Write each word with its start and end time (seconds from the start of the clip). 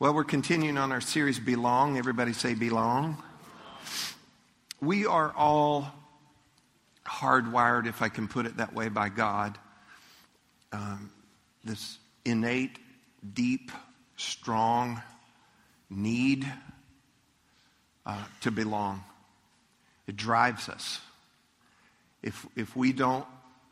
Well, 0.00 0.14
we're 0.14 0.22
continuing 0.22 0.78
on 0.78 0.92
our 0.92 1.00
series, 1.00 1.40
Belong. 1.40 1.98
Everybody 1.98 2.32
say, 2.32 2.54
Belong. 2.54 3.20
We 4.80 5.06
are 5.06 5.32
all 5.36 5.92
hardwired, 7.04 7.88
if 7.88 8.00
I 8.00 8.08
can 8.08 8.28
put 8.28 8.46
it 8.46 8.58
that 8.58 8.72
way, 8.72 8.90
by 8.90 9.08
God. 9.08 9.58
Um, 10.70 11.10
this 11.64 11.98
innate, 12.24 12.78
deep, 13.34 13.72
strong 14.16 15.02
need 15.90 16.46
uh, 18.06 18.22
to 18.42 18.52
belong. 18.52 19.02
It 20.06 20.16
drives 20.16 20.68
us. 20.68 21.00
If, 22.22 22.46
if 22.54 22.76
we 22.76 22.92
don't 22.92 23.26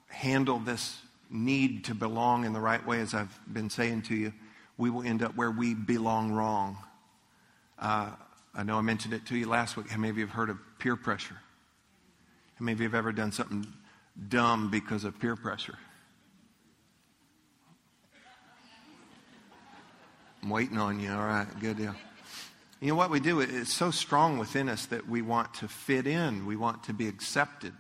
handle 0.09 0.59
this 0.59 0.99
need 1.31 1.85
to 1.85 1.95
belong 1.95 2.45
in 2.45 2.53
the 2.53 2.61
right 2.61 2.85
way, 2.85 2.99
as 2.99 3.15
I've 3.15 3.39
been 3.47 3.71
saying 3.71 4.03
to 4.03 4.17
you, 4.17 4.33
we 4.79 4.91
will 4.91 5.03
end 5.03 5.23
up 5.23 5.37
where 5.37 5.51
we 5.51 5.75
belong 5.75 6.33
wrong. 6.33 6.77
Uh, 7.79 8.11
I 8.55 8.63
know 8.63 8.79
I 8.79 8.83
mentioned 8.83 9.15
it 9.15 9.27
to 9.27 9.37
you 9.37 9.49
last 9.49 9.77
week. 9.77 9.89
How 9.89 9.99
many 9.99 10.11
of 10.11 10.19
you 10.19 10.27
have 10.27 10.35
heard 10.35 10.51
of 10.51 10.59
peer 10.79 10.97
pressure? 10.97 11.37
How 12.59 12.65
many 12.65 12.73
of 12.73 12.81
you 12.81 12.87
have 12.87 12.95
ever 12.95 13.13
done 13.13 13.33
something 13.33 13.67
dumb 14.29 14.71
because 14.71 15.05
of 15.05 15.19
peer 15.19 15.37
pressure? 15.37 15.77
I'm 20.43 20.51
waiting 20.51 20.79
on 20.79 21.01
you. 21.01 21.11
All 21.11 21.27
right, 21.27 21.47
good 21.61 21.77
deal. 21.77 21.95
You 22.81 22.89
know 22.89 22.95
what 22.95 23.11
we 23.11 23.21
do? 23.21 23.41
It's 23.41 23.73
so 23.73 23.91
strong 23.91 24.39
within 24.39 24.69
us 24.69 24.87
that 24.87 25.09
we 25.09 25.23
want 25.23 25.55
to 25.55 25.69
fit 25.69 26.07
in, 26.07 26.47
we 26.47 26.57
want 26.57 26.85
to 26.85 26.93
be 26.93 27.09
accepted, 27.09 27.73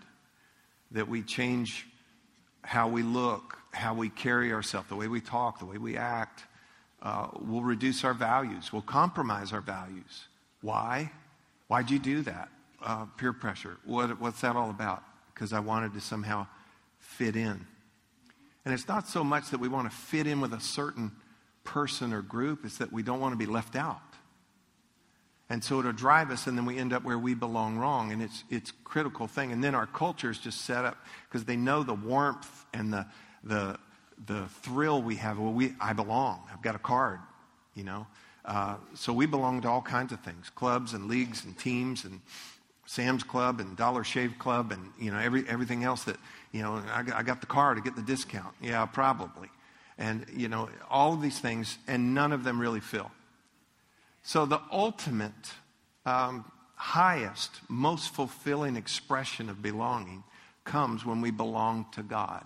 that 0.91 1.07
we 1.07 1.23
change 1.23 1.87
how 2.63 2.89
we 2.89 3.03
look, 3.03 3.59
how 3.73 3.95
we 3.95 4.09
carry 4.09 4.53
ourselves, 4.53 4.89
the 4.89 4.97
way 4.97 5.07
we 5.07 5.21
talk, 5.21 5.59
the 5.59 5.67
way 5.67 5.79
we 5.79 5.97
act. 5.97 6.45
Uh, 7.07 7.29
we'll 7.39 7.63
reduce 7.63 8.03
our 8.03 8.15
values, 8.15 8.73
we'll 8.73 8.83
compromise 8.83 9.53
our 9.53 9.61
values. 9.61 10.27
Why? 10.61 11.13
Why'd 11.69 11.89
you 11.89 12.01
do 12.01 12.23
that? 12.23 12.49
Uh, 12.83 13.05
peer 13.17 13.33
pressure. 13.33 13.77
What, 13.85 14.21
what's 14.21 14.41
that 14.41 14.57
all 14.57 14.71
about? 14.71 15.05
Because 15.33 15.53
I 15.53 15.61
wanted 15.61 15.95
to 15.95 16.01
somehow 16.01 16.49
fit 16.99 17.37
in. 17.37 17.65
And 18.65 18.75
it's 18.75 18.89
not 18.89 19.07
so 19.07 19.23
much 19.23 19.51
that 19.51 19.61
we 19.61 19.69
want 19.69 19.89
to 19.89 19.97
fit 19.97 20.27
in 20.27 20.41
with 20.41 20.53
a 20.53 20.59
certain 20.59 21.13
person 21.63 22.13
or 22.13 22.23
group, 22.23 22.65
it's 22.65 22.79
that 22.79 22.93
we 22.93 23.05
don't 23.05 23.21
want 23.21 23.35
to 23.35 23.39
be 23.39 23.47
left 23.47 23.77
out. 23.77 24.01
And 25.49 25.63
so 25.63 25.79
it'll 25.79 25.93
drive 25.93 26.33
us, 26.33 26.49
and 26.49 26.59
then 26.59 26.67
we 26.67 26.77
end 26.77 26.93
up 26.93 27.05
where 27.05 27.21
we 27.21 27.35
belong 27.35 27.79
wrong. 27.79 28.11
And 28.11 28.21
it's 28.21 28.43
it's 28.51 28.73
critical 28.83 29.29
thing. 29.29 29.53
And 29.53 29.63
then 29.63 29.77
our 29.77 29.87
culture 29.87 30.29
is 30.29 30.39
just 30.39 30.63
set 30.63 30.85
up 30.85 30.97
because 31.29 31.45
they 31.45 31.55
know 31.55 31.85
the 31.85 31.95
warmth 31.95 32.67
and 32.75 32.93
the 32.93 33.07
the 33.45 33.79
the 34.25 34.47
thrill 34.63 35.03
we 35.03 35.17
have. 35.17 35.39
Well, 35.39 35.53
we 35.53 35.75
I 35.81 35.93
belong. 35.93 36.43
I've 36.53 36.63
got 36.63 36.75
a 36.75 36.79
card, 36.79 37.21
you 37.75 37.85
know. 37.85 38.07
Uh, 38.45 38.77
so 38.95 39.13
we 39.13 39.27
belong 39.27 39.61
to 39.63 39.69
all 39.69 39.83
kinds 39.83 40.13
of 40.13 40.21
things, 40.21 40.51
clubs 40.51 40.93
and 40.93 41.09
leagues 41.09 41.45
and 41.45 41.59
teams 41.59 42.05
and 42.05 42.21
Sam's 42.87 43.25
Club 43.25 43.59
and 43.59 43.77
Dollar 43.77 44.05
Shave 44.05 44.39
Club 44.39 44.71
and 44.73 44.93
you 44.99 45.11
know 45.11 45.19
every 45.19 45.49
everything 45.49 45.85
else 45.85 46.05
that 46.05 46.17
you 46.53 46.63
know. 46.63 46.83
I, 46.93 47.05
I 47.15 47.23
got 47.23 47.41
the 47.41 47.47
car 47.47 47.75
to 47.75 47.81
get 47.81 47.97
the 47.97 48.03
discount. 48.03 48.55
Yeah, 48.61 48.87
probably. 48.87 49.49
And 49.99 50.27
you 50.35 50.49
know 50.49 50.69
all 50.91 51.13
of 51.13 51.23
these 51.23 51.39
things, 51.39 51.79
and 51.89 52.15
none 52.15 52.33
of 52.33 52.45
them 52.45 52.61
really 52.61 52.81
fill. 52.81 53.11
So, 54.27 54.45
the 54.45 54.61
ultimate, 54.73 55.53
um, 56.05 56.51
highest, 56.75 57.61
most 57.69 58.13
fulfilling 58.13 58.75
expression 58.77 59.49
of 59.49 59.63
belonging 59.63 60.25
comes 60.65 61.05
when 61.05 61.21
we 61.21 61.31
belong 61.31 61.87
to 61.93 62.03
God. 62.03 62.45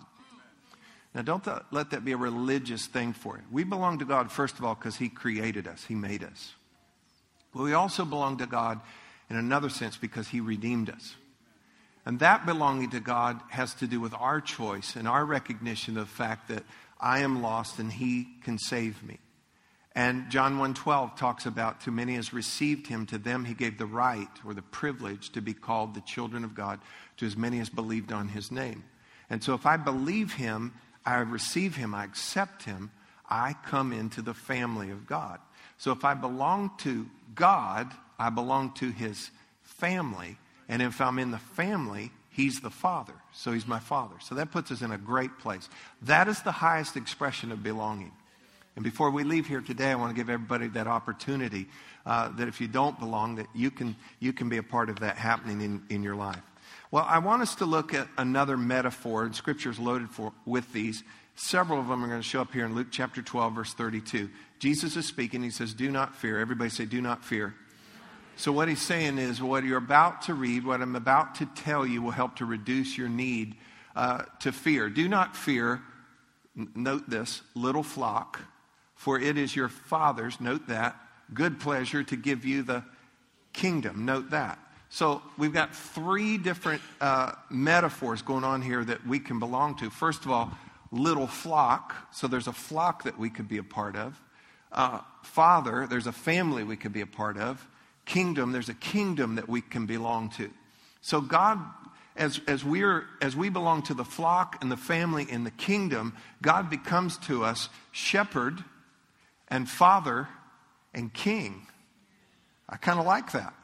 Now, 1.14 1.22
don't 1.22 1.42
th- 1.42 1.58
let 1.70 1.90
that 1.90 2.04
be 2.04 2.12
a 2.12 2.16
religious 2.16 2.86
thing 2.86 3.12
for 3.12 3.36
you. 3.36 3.42
We 3.50 3.64
belong 3.64 3.98
to 3.98 4.04
God, 4.04 4.30
first 4.30 4.58
of 4.58 4.64
all, 4.64 4.74
because 4.74 4.96
He 4.96 5.08
created 5.08 5.66
us, 5.66 5.84
He 5.84 5.94
made 5.94 6.22
us. 6.22 6.54
But 7.52 7.62
we 7.62 7.72
also 7.72 8.04
belong 8.04 8.38
to 8.38 8.46
God 8.46 8.80
in 9.28 9.36
another 9.36 9.68
sense 9.68 9.96
because 9.96 10.28
He 10.28 10.40
redeemed 10.40 10.88
us. 10.88 11.16
And 12.06 12.20
that 12.20 12.46
belonging 12.46 12.90
to 12.90 13.00
God 13.00 13.40
has 13.50 13.74
to 13.74 13.86
do 13.86 14.00
with 14.00 14.14
our 14.14 14.40
choice 14.40 14.96
and 14.96 15.06
our 15.08 15.24
recognition 15.24 15.96
of 15.96 16.08
the 16.08 16.14
fact 16.14 16.48
that 16.48 16.64
I 17.00 17.20
am 17.20 17.42
lost 17.42 17.78
and 17.78 17.92
He 17.92 18.28
can 18.42 18.58
save 18.58 19.02
me. 19.02 19.18
And 19.94 20.30
John 20.30 20.58
1:12 20.58 21.16
talks 21.16 21.46
about 21.46 21.80
to 21.82 21.90
many 21.90 22.16
as 22.16 22.32
received 22.32 22.86
him 22.86 23.06
to 23.06 23.18
them 23.18 23.44
he 23.44 23.54
gave 23.54 23.76
the 23.76 23.86
right 23.86 24.30
or 24.44 24.54
the 24.54 24.62
privilege 24.62 25.30
to 25.30 25.42
be 25.42 25.52
called 25.52 25.94
the 25.94 26.00
children 26.02 26.44
of 26.44 26.54
God 26.54 26.80
to 27.16 27.26
as 27.26 27.36
many 27.36 27.58
as 27.58 27.68
believed 27.68 28.12
on 28.12 28.28
his 28.28 28.52
name. 28.52 28.84
And 29.28 29.42
so 29.42 29.54
if 29.54 29.66
I 29.66 29.76
believe 29.76 30.34
him, 30.34 30.74
I 31.04 31.18
receive 31.20 31.76
him, 31.76 31.94
I 31.94 32.04
accept 32.04 32.64
him, 32.64 32.90
I 33.28 33.54
come 33.66 33.92
into 33.92 34.22
the 34.22 34.34
family 34.34 34.90
of 34.90 35.06
God. 35.06 35.38
So 35.78 35.92
if 35.92 36.04
I 36.04 36.14
belong 36.14 36.72
to 36.78 37.06
God, 37.34 37.90
I 38.18 38.30
belong 38.30 38.72
to 38.74 38.90
his 38.90 39.30
family, 39.62 40.36
and 40.68 40.82
if 40.82 41.00
I'm 41.00 41.18
in 41.18 41.30
the 41.30 41.38
family, 41.38 42.12
he's 42.30 42.60
the 42.60 42.70
father. 42.70 43.14
So 43.32 43.52
he's 43.52 43.66
my 43.66 43.78
father. 43.78 44.16
So 44.20 44.34
that 44.34 44.50
puts 44.50 44.70
us 44.70 44.82
in 44.82 44.92
a 44.92 44.98
great 44.98 45.38
place. 45.38 45.68
That 46.02 46.28
is 46.28 46.42
the 46.42 46.52
highest 46.52 46.96
expression 46.96 47.50
of 47.50 47.62
belonging. 47.62 48.12
And 48.76 48.84
before 48.84 49.10
we 49.10 49.24
leave 49.24 49.46
here 49.46 49.60
today, 49.60 49.90
I 49.90 49.94
want 49.94 50.10
to 50.10 50.16
give 50.16 50.30
everybody 50.30 50.68
that 50.68 50.86
opportunity 50.86 51.66
uh, 52.06 52.28
that 52.36 52.48
if 52.48 52.60
you 52.60 52.68
don't 52.68 52.98
belong, 52.98 53.36
that 53.36 53.46
you 53.54 53.70
can, 53.70 53.96
you 54.20 54.32
can 54.32 54.48
be 54.48 54.58
a 54.58 54.62
part 54.62 54.88
of 54.88 55.00
that 55.00 55.16
happening 55.16 55.60
in, 55.60 55.82
in 55.90 56.02
your 56.02 56.14
life. 56.14 56.42
Well, 56.90 57.06
I 57.08 57.18
want 57.18 57.42
us 57.42 57.54
to 57.56 57.66
look 57.66 57.94
at 57.94 58.08
another 58.18 58.56
metaphor, 58.56 59.24
and 59.24 59.34
Scripture 59.34 59.70
is 59.70 59.78
loaded 59.78 60.10
for, 60.10 60.32
with 60.44 60.72
these. 60.72 61.04
Several 61.36 61.78
of 61.78 61.88
them 61.88 62.04
are 62.04 62.08
going 62.08 62.20
to 62.20 62.26
show 62.26 62.40
up 62.40 62.52
here 62.52 62.64
in 62.64 62.74
Luke 62.74 62.88
chapter 62.90 63.22
12, 63.22 63.54
verse 63.54 63.74
32. 63.74 64.28
Jesus 64.58 64.96
is 64.96 65.06
speaking. 65.06 65.42
He 65.42 65.50
says, 65.50 65.72
Do 65.72 65.90
not 65.90 66.16
fear. 66.16 66.38
Everybody 66.38 66.70
say, 66.70 66.84
Do 66.84 67.00
not 67.00 67.24
fear. 67.24 67.54
So, 68.36 68.52
what 68.52 68.68
he's 68.68 68.82
saying 68.82 69.18
is, 69.18 69.40
what 69.40 69.64
you're 69.64 69.78
about 69.78 70.22
to 70.22 70.34
read, 70.34 70.64
what 70.64 70.80
I'm 70.80 70.96
about 70.96 71.36
to 71.36 71.46
tell 71.46 71.86
you, 71.86 72.02
will 72.02 72.10
help 72.10 72.36
to 72.36 72.44
reduce 72.44 72.98
your 72.98 73.08
need 73.08 73.54
uh, 73.94 74.22
to 74.40 74.50
fear. 74.50 74.88
Do 74.88 75.08
not 75.08 75.36
fear, 75.36 75.82
note 76.74 77.08
this, 77.08 77.42
little 77.54 77.82
flock 77.82 78.40
for 79.00 79.18
it 79.18 79.38
is 79.38 79.56
your 79.56 79.70
Father's, 79.70 80.42
note 80.42 80.68
that, 80.68 80.94
good 81.32 81.58
pleasure 81.58 82.02
to 82.02 82.16
give 82.16 82.44
you 82.44 82.62
the 82.62 82.84
kingdom. 83.54 84.04
Note 84.04 84.28
that. 84.28 84.58
So 84.92 85.22
we've 85.38 85.52
got 85.52 85.74
three 85.74 86.36
different 86.36 86.82
uh, 87.00 87.32
metaphors 87.48 88.22
going 88.22 88.42
on 88.42 88.60
here 88.60 88.84
that 88.84 89.06
we 89.06 89.20
can 89.20 89.38
belong 89.38 89.76
to. 89.76 89.88
First 89.88 90.24
of 90.24 90.32
all, 90.32 90.50
little 90.90 91.28
flock. 91.28 91.94
So 92.12 92.26
there's 92.26 92.48
a 92.48 92.52
flock 92.52 93.04
that 93.04 93.16
we 93.16 93.30
could 93.30 93.48
be 93.48 93.58
a 93.58 93.62
part 93.62 93.94
of. 93.94 94.20
Uh, 94.72 95.00
father, 95.22 95.86
there's 95.88 96.08
a 96.08 96.12
family 96.12 96.64
we 96.64 96.76
could 96.76 96.92
be 96.92 97.02
a 97.02 97.06
part 97.06 97.38
of. 97.38 97.64
Kingdom, 98.04 98.50
there's 98.50 98.68
a 98.68 98.74
kingdom 98.74 99.36
that 99.36 99.48
we 99.48 99.60
can 99.60 99.86
belong 99.86 100.30
to. 100.30 100.50
So 101.00 101.20
God, 101.20 101.60
as, 102.16 102.40
as, 102.48 102.64
we're, 102.64 103.04
as 103.22 103.36
we 103.36 103.48
belong 103.48 103.82
to 103.84 103.94
the 103.94 104.04
flock 104.04 104.58
and 104.60 104.72
the 104.72 104.76
family 104.76 105.26
and 105.30 105.46
the 105.46 105.52
kingdom, 105.52 106.16
God 106.42 106.68
becomes 106.68 107.16
to 107.18 107.44
us 107.44 107.68
shepherd 107.92 108.64
and 109.46 109.68
father 109.68 110.26
and 110.92 111.14
king. 111.14 111.68
I 112.68 112.76
kind 112.76 112.98
of 112.98 113.06
like 113.06 113.30
that. 113.32 113.54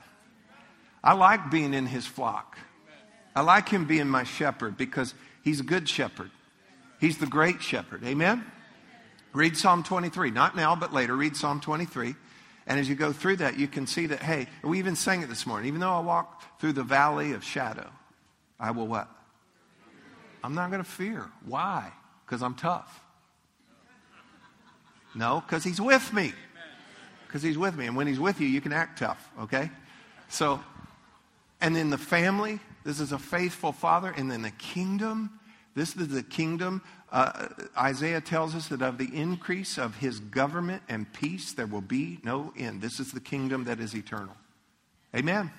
I 1.07 1.13
like 1.13 1.53
being 1.53 1.73
in 1.73 1.87
his 1.87 2.05
flock. 2.05 2.59
I 3.37 3.43
like 3.43 3.69
him 3.69 3.85
being 3.85 4.09
my 4.09 4.25
shepherd 4.25 4.77
because 4.77 5.15
he's 5.45 5.61
a 5.61 5.63
good 5.63 5.89
shepherd. 5.89 6.33
He's 7.01 7.19
the 7.19 7.27
great 7.27 7.63
shepherd. 7.63 8.03
Amen? 8.05 8.45
Read 9.33 9.57
Psalm 9.57 9.85
23. 9.85 10.33
Not 10.33 10.57
now, 10.57 10.75
but 10.75 10.93
later. 10.93 11.15
Read 11.15 11.37
Psalm 11.37 11.61
23. 11.61 12.17
And 12.67 12.81
as 12.81 12.89
you 12.89 12.97
go 12.97 13.13
through 13.13 13.37
that, 13.37 13.57
you 13.57 13.69
can 13.69 13.87
see 13.87 14.07
that, 14.07 14.21
hey, 14.21 14.49
we 14.65 14.81
even 14.81 14.97
sang 14.97 15.23
it 15.23 15.29
this 15.29 15.47
morning. 15.47 15.69
Even 15.69 15.79
though 15.79 15.93
I 15.93 16.01
walk 16.01 16.61
through 16.61 16.73
the 16.73 16.83
valley 16.83 17.35
of 17.35 17.45
shadow, 17.45 17.89
I 18.59 18.73
will 18.73 18.89
what? 18.89 19.09
I'm 20.43 20.57
not 20.57 20.73
going 20.73 20.83
to 20.83 20.91
fear. 20.91 21.31
Why? 21.45 21.93
Because 22.25 22.43
I'm 22.43 22.55
tough. 22.57 23.01
No, 25.15 25.41
because 25.47 25.63
he's 25.63 25.81
with 25.81 26.13
me. 26.13 26.33
Because 27.29 27.45
he's 27.45 27.57
with 27.57 27.77
me. 27.77 27.87
And 27.87 27.95
when 27.95 28.09
he's 28.09 28.19
with 28.19 28.41
you, 28.41 28.49
you 28.49 28.61
can 28.61 28.73
act 28.73 28.99
tough, 28.99 29.31
okay? 29.43 29.71
So, 30.29 30.61
and 31.61 31.75
then 31.75 31.91
the 31.91 31.99
family, 31.99 32.61
this 32.85 33.01
is 33.01 33.13
a 33.13 33.19
faithful 33.19 33.73
father. 33.73 34.13
And 34.17 34.31
then 34.31 34.43
the 34.43 34.51
kingdom, 34.51 35.39
this 35.75 35.97
is 35.97 36.09
the 36.09 36.23
kingdom. 36.23 36.83
Uh, 37.11 37.49
Isaiah 37.79 38.21
tells 38.21 38.55
us 38.55 38.69
that 38.69 38.83
of 38.83 38.99
the 38.99 39.09
increase 39.15 39.79
of 39.79 39.97
his 39.97 40.21
government 40.21 40.83
and 40.89 41.11
peace, 41.13 41.53
there 41.53 41.67
will 41.67 41.81
be 41.81 42.19
no 42.23 42.53
end. 42.57 42.83
This 42.83 43.01
is 43.01 43.13
the 43.13 43.21
kingdom 43.21 43.65
that 43.65 43.81
is 43.81 43.95
eternal. 43.95 44.37
Amen. 45.15 45.51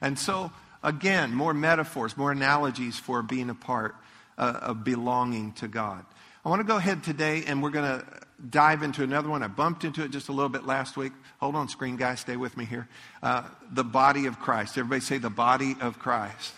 And 0.00 0.18
so, 0.18 0.52
again, 0.82 1.32
more 1.32 1.54
metaphors, 1.54 2.16
more 2.16 2.32
analogies 2.32 2.98
for 2.98 3.22
being 3.22 3.50
a 3.50 3.54
part 3.54 3.96
uh, 4.36 4.58
of 4.60 4.84
belonging 4.84 5.52
to 5.52 5.68
God. 5.68 6.04
I 6.44 6.50
want 6.50 6.60
to 6.60 6.66
go 6.66 6.76
ahead 6.76 7.02
today 7.02 7.44
and 7.46 7.62
we're 7.62 7.70
going 7.70 8.00
to 8.00 8.06
dive 8.50 8.82
into 8.82 9.02
another 9.02 9.28
one. 9.28 9.42
I 9.42 9.48
bumped 9.48 9.84
into 9.84 10.04
it 10.04 10.10
just 10.10 10.28
a 10.28 10.32
little 10.32 10.48
bit 10.48 10.64
last 10.64 10.96
week. 10.96 11.12
Hold 11.40 11.54
on, 11.56 11.68
screen 11.68 11.96
guy, 11.96 12.14
stay 12.14 12.36
with 12.36 12.56
me 12.56 12.64
here. 12.64 12.88
Uh, 13.22 13.44
the 13.70 13.84
body 13.84 14.26
of 14.26 14.38
Christ. 14.38 14.78
Everybody 14.78 15.00
say 15.00 15.18
the 15.18 15.30
body 15.30 15.76
of 15.80 15.98
Christ. 15.98 16.54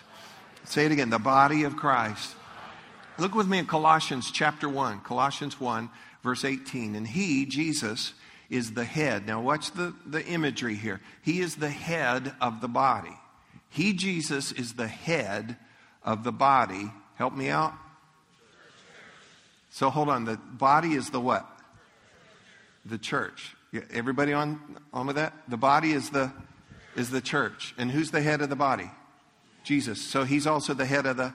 Say 0.64 0.86
it 0.86 0.92
again, 0.92 1.10
the 1.10 1.18
body 1.18 1.64
of 1.64 1.76
Christ. 1.76 2.34
Look 3.18 3.34
with 3.34 3.48
me 3.48 3.58
in 3.58 3.66
Colossians 3.66 4.30
chapter 4.30 4.68
1, 4.68 5.00
Colossians 5.00 5.60
1, 5.60 5.90
verse 6.22 6.44
18. 6.44 6.94
And 6.94 7.06
he, 7.06 7.46
Jesus, 7.46 8.12
is 8.48 8.72
the 8.72 8.84
head. 8.84 9.26
Now, 9.26 9.40
watch 9.40 9.72
the, 9.72 9.94
the 10.06 10.24
imagery 10.24 10.74
here. 10.74 11.00
He 11.22 11.40
is 11.40 11.56
the 11.56 11.70
head 11.70 12.32
of 12.40 12.60
the 12.60 12.68
body. 12.68 13.16
He, 13.68 13.92
Jesus, 13.92 14.52
is 14.52 14.74
the 14.74 14.88
head 14.88 15.56
of 16.02 16.24
the 16.24 16.32
body. 16.32 16.90
Help 17.14 17.34
me 17.34 17.48
out. 17.48 17.74
So 19.70 19.88
hold 19.88 20.08
on. 20.08 20.24
The 20.24 20.36
body 20.36 20.94
is 20.94 21.10
the 21.10 21.20
what? 21.20 21.46
The 22.84 22.98
church. 22.98 23.56
Everybody 23.92 24.32
on, 24.32 24.78
on 24.92 25.06
with 25.06 25.16
that? 25.16 25.34
The 25.48 25.56
body 25.56 25.92
is 25.92 26.10
the, 26.10 26.32
is 26.96 27.10
the 27.10 27.20
church. 27.20 27.74
And 27.78 27.90
who's 27.90 28.10
the 28.10 28.20
head 28.20 28.40
of 28.40 28.48
the 28.48 28.56
body? 28.56 28.90
Jesus. 29.62 30.00
So 30.00 30.24
he's 30.24 30.46
also 30.46 30.74
the 30.74 30.86
head 30.86 31.06
of 31.06 31.16
the 31.16 31.32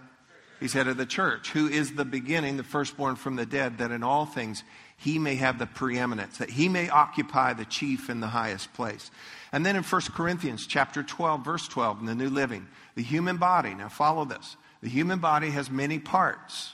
He's 0.60 0.74
head 0.74 0.88
of 0.88 0.98
the 0.98 1.06
church, 1.06 1.52
who 1.52 1.68
is 1.68 1.94
the 1.94 2.06
beginning, 2.06 2.58
the 2.58 2.64
firstborn 2.64 3.18
from 3.18 3.36
the 3.36 3.46
dead, 3.46 3.80
that 3.80 3.92
in 3.92 4.04
all 4.04 4.26
things 4.26 4.64
he 4.98 5.20
may 5.20 5.36
have 5.36 5.60
the 5.60 5.66
preeminence, 5.66 6.38
that 6.38 6.50
he 6.50 6.70
may 6.70 6.90
occupy 6.90 7.54
the 7.54 7.66
chief 7.66 8.10
in 8.10 8.22
the 8.22 8.28
highest 8.28 8.74
place. 8.74 9.12
And 9.52 9.66
then 9.66 9.76
in 9.76 9.84
1 9.84 10.02
Corinthians 10.14 10.66
chapter 10.66 11.04
12, 11.04 11.44
verse 11.44 11.68
12, 11.68 12.00
in 12.00 12.06
the 12.06 12.16
New 12.16 12.30
Living, 12.30 12.68
the 12.96 13.04
human 13.04 13.38
body, 13.38 13.74
now 13.74 13.90
follow 13.90 14.24
this. 14.24 14.56
The 14.82 14.90
human 14.90 15.20
body 15.20 15.50
has 15.50 15.70
many 15.70 16.00
parts, 16.00 16.74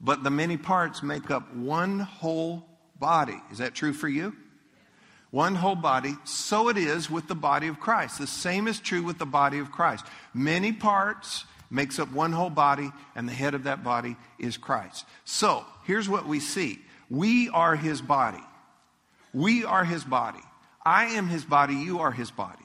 but 0.00 0.22
the 0.22 0.30
many 0.30 0.56
parts 0.56 1.02
make 1.02 1.30
up 1.30 1.52
one 1.54 1.98
whole 1.98 2.64
body. 2.98 3.40
Is 3.50 3.58
that 3.58 3.74
true 3.74 3.92
for 3.92 4.08
you? 4.08 4.34
One 5.30 5.54
whole 5.54 5.74
body, 5.74 6.14
so 6.24 6.68
it 6.68 6.78
is 6.78 7.10
with 7.10 7.28
the 7.28 7.34
body 7.34 7.68
of 7.68 7.80
Christ. 7.80 8.18
The 8.18 8.26
same 8.26 8.68
is 8.68 8.80
true 8.80 9.02
with 9.02 9.18
the 9.18 9.26
body 9.26 9.58
of 9.58 9.72
Christ. 9.72 10.06
Many 10.32 10.72
parts 10.72 11.44
makes 11.68 11.98
up 11.98 12.10
one 12.12 12.32
whole 12.32 12.50
body, 12.50 12.92
and 13.14 13.28
the 13.28 13.32
head 13.32 13.54
of 13.54 13.64
that 13.64 13.82
body 13.82 14.16
is 14.38 14.56
Christ. 14.56 15.04
So 15.24 15.64
here's 15.84 16.08
what 16.08 16.26
we 16.26 16.40
see 16.40 16.78
we 17.10 17.48
are 17.50 17.76
his 17.76 18.00
body. 18.00 18.42
We 19.34 19.64
are 19.64 19.84
his 19.84 20.04
body. 20.04 20.40
I 20.84 21.06
am 21.16 21.28
his 21.28 21.44
body, 21.44 21.74
you 21.74 21.98
are 21.98 22.12
his 22.12 22.30
body. 22.30 22.62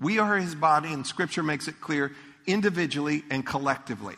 We 0.00 0.18
are 0.18 0.38
his 0.38 0.54
body, 0.54 0.92
and 0.92 1.06
scripture 1.06 1.42
makes 1.42 1.68
it 1.68 1.80
clear 1.80 2.12
individually 2.46 3.24
and 3.30 3.44
collectively. 3.44 4.16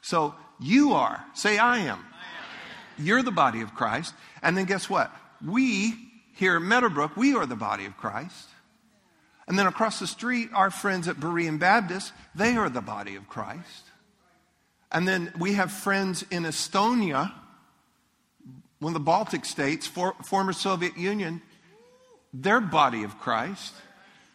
So 0.00 0.34
you 0.58 0.94
are, 0.94 1.24
say, 1.34 1.58
I 1.58 1.78
am. 1.78 2.04
You're 3.02 3.22
the 3.22 3.30
body 3.30 3.60
of 3.60 3.74
Christ. 3.74 4.14
And 4.42 4.56
then 4.56 4.64
guess 4.64 4.88
what? 4.88 5.10
We 5.44 5.94
here 6.34 6.56
at 6.56 6.62
Meadowbrook, 6.62 7.16
we 7.16 7.34
are 7.34 7.46
the 7.46 7.56
body 7.56 7.84
of 7.84 7.96
Christ. 7.96 8.48
And 9.46 9.58
then 9.58 9.66
across 9.66 9.98
the 9.98 10.06
street, 10.06 10.50
our 10.54 10.70
friends 10.70 11.08
at 11.08 11.16
Berean 11.16 11.58
Baptist, 11.58 12.12
they 12.34 12.56
are 12.56 12.68
the 12.68 12.80
body 12.80 13.16
of 13.16 13.28
Christ. 13.28 13.84
And 14.90 15.06
then 15.06 15.32
we 15.38 15.54
have 15.54 15.72
friends 15.72 16.24
in 16.30 16.44
Estonia, 16.44 17.32
one 18.78 18.90
of 18.90 18.94
the 18.94 19.00
Baltic 19.00 19.44
states, 19.44 19.86
for, 19.86 20.14
former 20.24 20.52
Soviet 20.52 20.96
Union, 20.96 21.42
they're 22.32 22.60
body 22.60 23.04
of 23.04 23.18
Christ. 23.18 23.74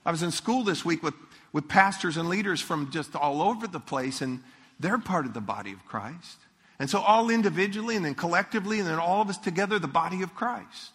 I 0.06 0.12
was 0.12 0.24
in 0.24 0.32
school 0.32 0.64
this 0.64 0.86
week 0.86 1.04
with, 1.04 1.14
with 1.52 1.68
pastors 1.68 2.18
and 2.18 2.30
leaders 2.30 2.62
from 2.62 2.92
just 2.92 3.16
all 3.16 3.42
over 3.42 3.68
the 3.68 3.80
place, 3.80 4.22
and 4.22 4.42
they're 4.80 4.98
part 4.98 5.26
of 5.26 5.34
the 5.34 5.42
body 5.42 5.74
of 5.74 5.86
Christ. 5.86 6.38
And 6.80 6.90
so, 6.90 7.00
all 7.00 7.30
individually 7.30 7.96
and 7.96 8.06
then 8.06 8.16
collectively, 8.16 8.80
and 8.80 8.88
then 8.88 9.00
all 9.00 9.22
of 9.22 9.30
us 9.30 9.38
together, 9.38 9.80
the 9.80 9.88
body 9.88 10.22
of 10.22 10.36
Christ. 10.36 10.92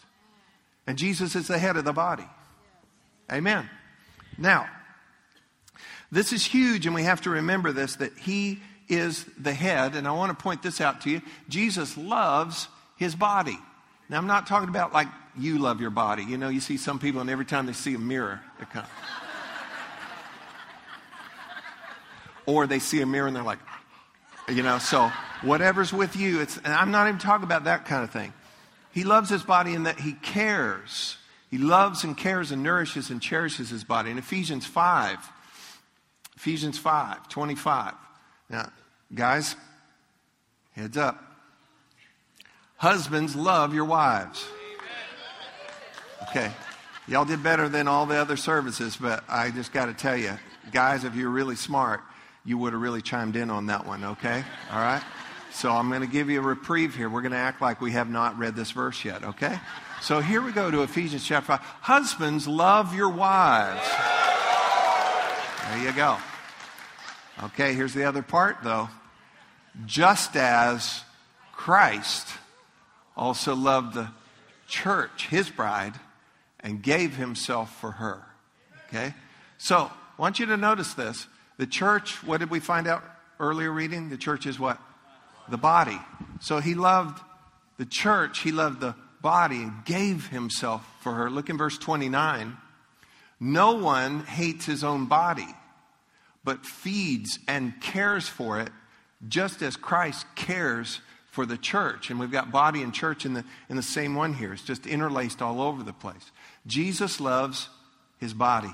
And 0.86 0.96
Jesus 0.96 1.34
is 1.34 1.48
the 1.48 1.58
head 1.58 1.76
of 1.76 1.84
the 1.84 1.92
body. 1.92 2.26
Amen. 3.30 3.68
Now, 4.38 4.68
this 6.10 6.32
is 6.32 6.44
huge, 6.44 6.86
and 6.86 6.94
we 6.94 7.02
have 7.02 7.22
to 7.22 7.30
remember 7.30 7.72
this 7.72 7.96
that 7.96 8.16
He 8.16 8.60
is 8.88 9.24
the 9.38 9.52
head. 9.52 9.96
And 9.96 10.06
I 10.06 10.12
want 10.12 10.36
to 10.36 10.40
point 10.40 10.62
this 10.62 10.80
out 10.80 11.00
to 11.02 11.10
you 11.10 11.22
Jesus 11.48 11.96
loves 11.96 12.68
His 12.96 13.14
body. 13.14 13.58
Now, 14.08 14.18
I'm 14.18 14.26
not 14.26 14.46
talking 14.46 14.68
about 14.68 14.92
like 14.92 15.08
you 15.36 15.58
love 15.58 15.80
your 15.80 15.90
body. 15.90 16.24
You 16.24 16.36
know, 16.36 16.48
you 16.48 16.60
see 16.60 16.76
some 16.76 16.98
people, 16.98 17.20
and 17.20 17.30
every 17.30 17.46
time 17.46 17.66
they 17.66 17.72
see 17.72 17.94
a 17.94 17.98
mirror, 17.98 18.40
they 18.58 18.66
come. 18.66 18.84
or 22.46 22.66
they 22.66 22.78
see 22.78 23.00
a 23.00 23.06
mirror 23.06 23.26
and 23.26 23.34
they're 23.34 23.42
like, 23.42 23.60
you 24.48 24.62
know, 24.62 24.78
so 24.78 25.10
whatever's 25.42 25.92
with 25.92 26.16
you, 26.16 26.40
it's, 26.40 26.56
and 26.56 26.68
I'm 26.68 26.90
not 26.90 27.08
even 27.08 27.18
talking 27.18 27.44
about 27.44 27.64
that 27.64 27.84
kind 27.84 28.04
of 28.04 28.10
thing. 28.10 28.32
He 28.92 29.04
loves 29.04 29.30
his 29.30 29.42
body 29.42 29.74
in 29.74 29.84
that 29.84 30.00
he 30.00 30.12
cares 30.12 31.16
he 31.52 31.58
loves 31.58 32.02
and 32.02 32.16
cares 32.16 32.50
and 32.50 32.62
nourishes 32.62 33.10
and 33.10 33.20
cherishes 33.20 33.68
his 33.68 33.84
body. 33.84 34.10
In 34.10 34.16
Ephesians 34.16 34.64
5, 34.64 35.18
Ephesians 36.34 36.78
5, 36.78 37.28
25. 37.28 37.92
Now, 38.48 38.72
guys, 39.14 39.54
heads 40.74 40.96
up. 40.96 41.22
Husbands, 42.78 43.36
love 43.36 43.74
your 43.74 43.84
wives. 43.84 44.42
Okay. 46.30 46.50
Y'all 47.06 47.26
did 47.26 47.42
better 47.42 47.68
than 47.68 47.86
all 47.86 48.06
the 48.06 48.16
other 48.16 48.38
services, 48.38 48.96
but 48.96 49.22
I 49.28 49.50
just 49.50 49.74
got 49.74 49.86
to 49.86 49.92
tell 49.92 50.16
you, 50.16 50.32
guys, 50.72 51.04
if 51.04 51.14
you're 51.14 51.28
really 51.28 51.56
smart, 51.56 52.00
you 52.44 52.58
would 52.58 52.72
have 52.72 52.82
really 52.82 53.02
chimed 53.02 53.36
in 53.36 53.50
on 53.50 53.66
that 53.66 53.86
one, 53.86 54.04
okay? 54.04 54.44
All 54.72 54.80
right? 54.80 55.02
So 55.52 55.70
I'm 55.70 55.88
going 55.88 56.00
to 56.00 56.06
give 56.06 56.30
you 56.30 56.40
a 56.40 56.42
reprieve 56.42 56.94
here. 56.94 57.08
We're 57.08 57.22
going 57.22 57.32
to 57.32 57.38
act 57.38 57.60
like 57.60 57.80
we 57.80 57.92
have 57.92 58.08
not 58.08 58.38
read 58.38 58.56
this 58.56 58.70
verse 58.70 59.04
yet, 59.04 59.22
okay? 59.22 59.58
So 60.00 60.20
here 60.20 60.42
we 60.42 60.50
go 60.50 60.70
to 60.70 60.82
Ephesians 60.82 61.24
chapter 61.24 61.58
5. 61.58 61.60
Husbands, 61.60 62.48
love 62.48 62.94
your 62.94 63.10
wives. 63.10 63.86
There 65.68 65.84
you 65.84 65.92
go. 65.92 66.16
Okay, 67.44 67.74
here's 67.74 67.94
the 67.94 68.04
other 68.04 68.22
part, 68.22 68.58
though. 68.64 68.88
Just 69.86 70.36
as 70.36 71.02
Christ 71.52 72.28
also 73.16 73.54
loved 73.54 73.94
the 73.94 74.08
church, 74.66 75.28
his 75.28 75.50
bride, 75.50 75.94
and 76.60 76.82
gave 76.82 77.16
himself 77.16 77.78
for 77.80 77.92
her. 77.92 78.22
Okay? 78.88 79.14
So, 79.58 79.76
I 79.78 80.20
want 80.20 80.38
you 80.38 80.46
to 80.46 80.56
notice 80.56 80.94
this. 80.94 81.26
The 81.58 81.66
church, 81.66 82.22
what 82.24 82.40
did 82.40 82.50
we 82.50 82.60
find 82.60 82.86
out 82.86 83.04
earlier 83.38 83.70
reading? 83.70 84.08
The 84.08 84.16
church 84.16 84.46
is 84.46 84.58
what? 84.58 84.80
The 85.48 85.58
body. 85.58 85.98
So 86.40 86.60
he 86.60 86.74
loved 86.74 87.20
the 87.78 87.86
church, 87.86 88.40
he 88.40 88.52
loved 88.52 88.80
the 88.80 88.94
body 89.20 89.62
and 89.62 89.84
gave 89.84 90.28
himself 90.28 90.86
for 91.00 91.14
her. 91.14 91.30
Look 91.30 91.48
in 91.48 91.56
verse 91.56 91.78
29. 91.78 92.56
No 93.40 93.72
one 93.74 94.20
hates 94.20 94.66
his 94.66 94.84
own 94.84 95.06
body, 95.06 95.48
but 96.44 96.64
feeds 96.64 97.38
and 97.48 97.80
cares 97.80 98.28
for 98.28 98.60
it, 98.60 98.70
just 99.28 99.62
as 99.62 99.76
Christ 99.76 100.26
cares 100.36 101.00
for 101.30 101.46
the 101.46 101.56
church. 101.56 102.10
And 102.10 102.20
we've 102.20 102.30
got 102.30 102.52
body 102.52 102.82
and 102.82 102.92
church 102.92 103.24
in 103.24 103.32
the, 103.32 103.44
in 103.68 103.76
the 103.76 103.82
same 103.82 104.14
one 104.14 104.34
here. 104.34 104.52
It's 104.52 104.62
just 104.62 104.86
interlaced 104.86 105.40
all 105.42 105.60
over 105.60 105.82
the 105.82 105.92
place. 105.92 106.30
Jesus 106.66 107.20
loves 107.20 107.68
his 108.18 108.34
body. 108.34 108.72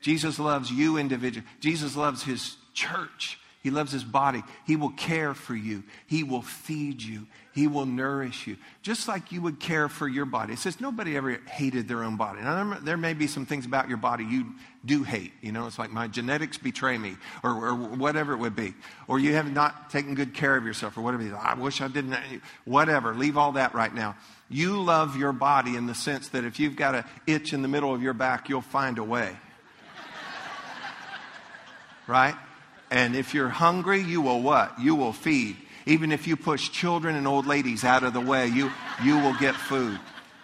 Jesus 0.00 0.38
loves 0.38 0.70
you 0.70 0.98
individually. 0.98 1.46
Jesus 1.60 1.96
loves 1.96 2.22
his 2.22 2.56
church. 2.74 3.38
He 3.66 3.70
loves 3.72 3.90
his 3.90 4.04
body. 4.04 4.44
He 4.64 4.76
will 4.76 4.90
care 4.90 5.34
for 5.34 5.56
you. 5.56 5.82
He 6.06 6.22
will 6.22 6.42
feed 6.42 7.02
you. 7.02 7.26
He 7.52 7.66
will 7.66 7.84
nourish 7.84 8.46
you. 8.46 8.58
Just 8.82 9.08
like 9.08 9.32
you 9.32 9.42
would 9.42 9.58
care 9.58 9.88
for 9.88 10.06
your 10.06 10.24
body. 10.24 10.52
It 10.52 10.60
says 10.60 10.80
nobody 10.80 11.16
ever 11.16 11.40
hated 11.48 11.88
their 11.88 12.04
own 12.04 12.16
body. 12.16 12.42
Now, 12.42 12.78
there 12.80 12.96
may 12.96 13.12
be 13.12 13.26
some 13.26 13.44
things 13.44 13.66
about 13.66 13.88
your 13.88 13.96
body 13.96 14.24
you 14.24 14.54
do 14.84 15.02
hate. 15.02 15.32
You 15.40 15.50
know, 15.50 15.66
it's 15.66 15.80
like 15.80 15.90
my 15.90 16.06
genetics 16.06 16.58
betray 16.58 16.96
me 16.96 17.16
or, 17.42 17.50
or 17.50 17.74
whatever 17.74 18.34
it 18.34 18.36
would 18.36 18.54
be. 18.54 18.72
Or 19.08 19.18
you 19.18 19.32
have 19.34 19.50
not 19.50 19.90
taken 19.90 20.14
good 20.14 20.32
care 20.32 20.56
of 20.56 20.64
yourself 20.64 20.96
or 20.96 21.00
whatever. 21.00 21.36
I 21.36 21.54
wish 21.54 21.80
I 21.80 21.88
didn't. 21.88 22.14
Whatever. 22.66 23.14
Leave 23.14 23.36
all 23.36 23.50
that 23.52 23.74
right 23.74 23.92
now. 23.92 24.14
You 24.48 24.80
love 24.80 25.16
your 25.16 25.32
body 25.32 25.74
in 25.74 25.86
the 25.86 25.94
sense 25.96 26.28
that 26.28 26.44
if 26.44 26.60
you've 26.60 26.76
got 26.76 26.94
an 26.94 27.04
itch 27.26 27.52
in 27.52 27.62
the 27.62 27.68
middle 27.68 27.92
of 27.92 28.00
your 28.00 28.14
back, 28.14 28.48
you'll 28.48 28.60
find 28.60 28.98
a 28.98 29.04
way. 29.04 29.36
Right? 32.06 32.34
And 32.90 33.16
if 33.16 33.34
you're 33.34 33.48
hungry, 33.48 34.00
you 34.00 34.20
will 34.20 34.40
what? 34.42 34.78
You 34.80 34.94
will 34.94 35.12
feed. 35.12 35.56
Even 35.86 36.12
if 36.12 36.26
you 36.26 36.36
push 36.36 36.70
children 36.70 37.16
and 37.16 37.26
old 37.26 37.46
ladies 37.46 37.84
out 37.84 38.02
of 38.02 38.12
the 38.12 38.20
way, 38.20 38.46
you, 38.48 38.70
you 39.02 39.18
will 39.18 39.34
get 39.34 39.54
food. 39.54 39.98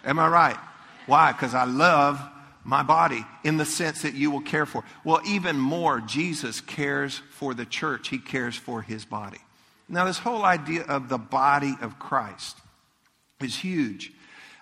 Am 0.05 0.19
I 0.19 0.27
right? 0.27 0.57
Why? 1.05 1.31
Because 1.31 1.53
I 1.53 1.65
love 1.65 2.21
my 2.63 2.83
body 2.83 3.25
in 3.43 3.57
the 3.57 3.65
sense 3.65 4.03
that 4.03 4.13
you 4.13 4.31
will 4.31 4.41
care 4.41 4.65
for. 4.65 4.83
Well, 5.03 5.21
even 5.25 5.57
more, 5.57 5.99
Jesus 5.99 6.61
cares 6.61 7.21
for 7.31 7.53
the 7.53 7.65
church, 7.65 8.07
He 8.09 8.19
cares 8.19 8.55
for 8.55 8.81
His 8.81 9.05
body. 9.05 9.39
Now, 9.89 10.05
this 10.05 10.17
whole 10.17 10.43
idea 10.43 10.83
of 10.83 11.09
the 11.09 11.17
body 11.17 11.75
of 11.81 11.99
Christ 11.99 12.57
is 13.41 13.55
huge. 13.55 14.13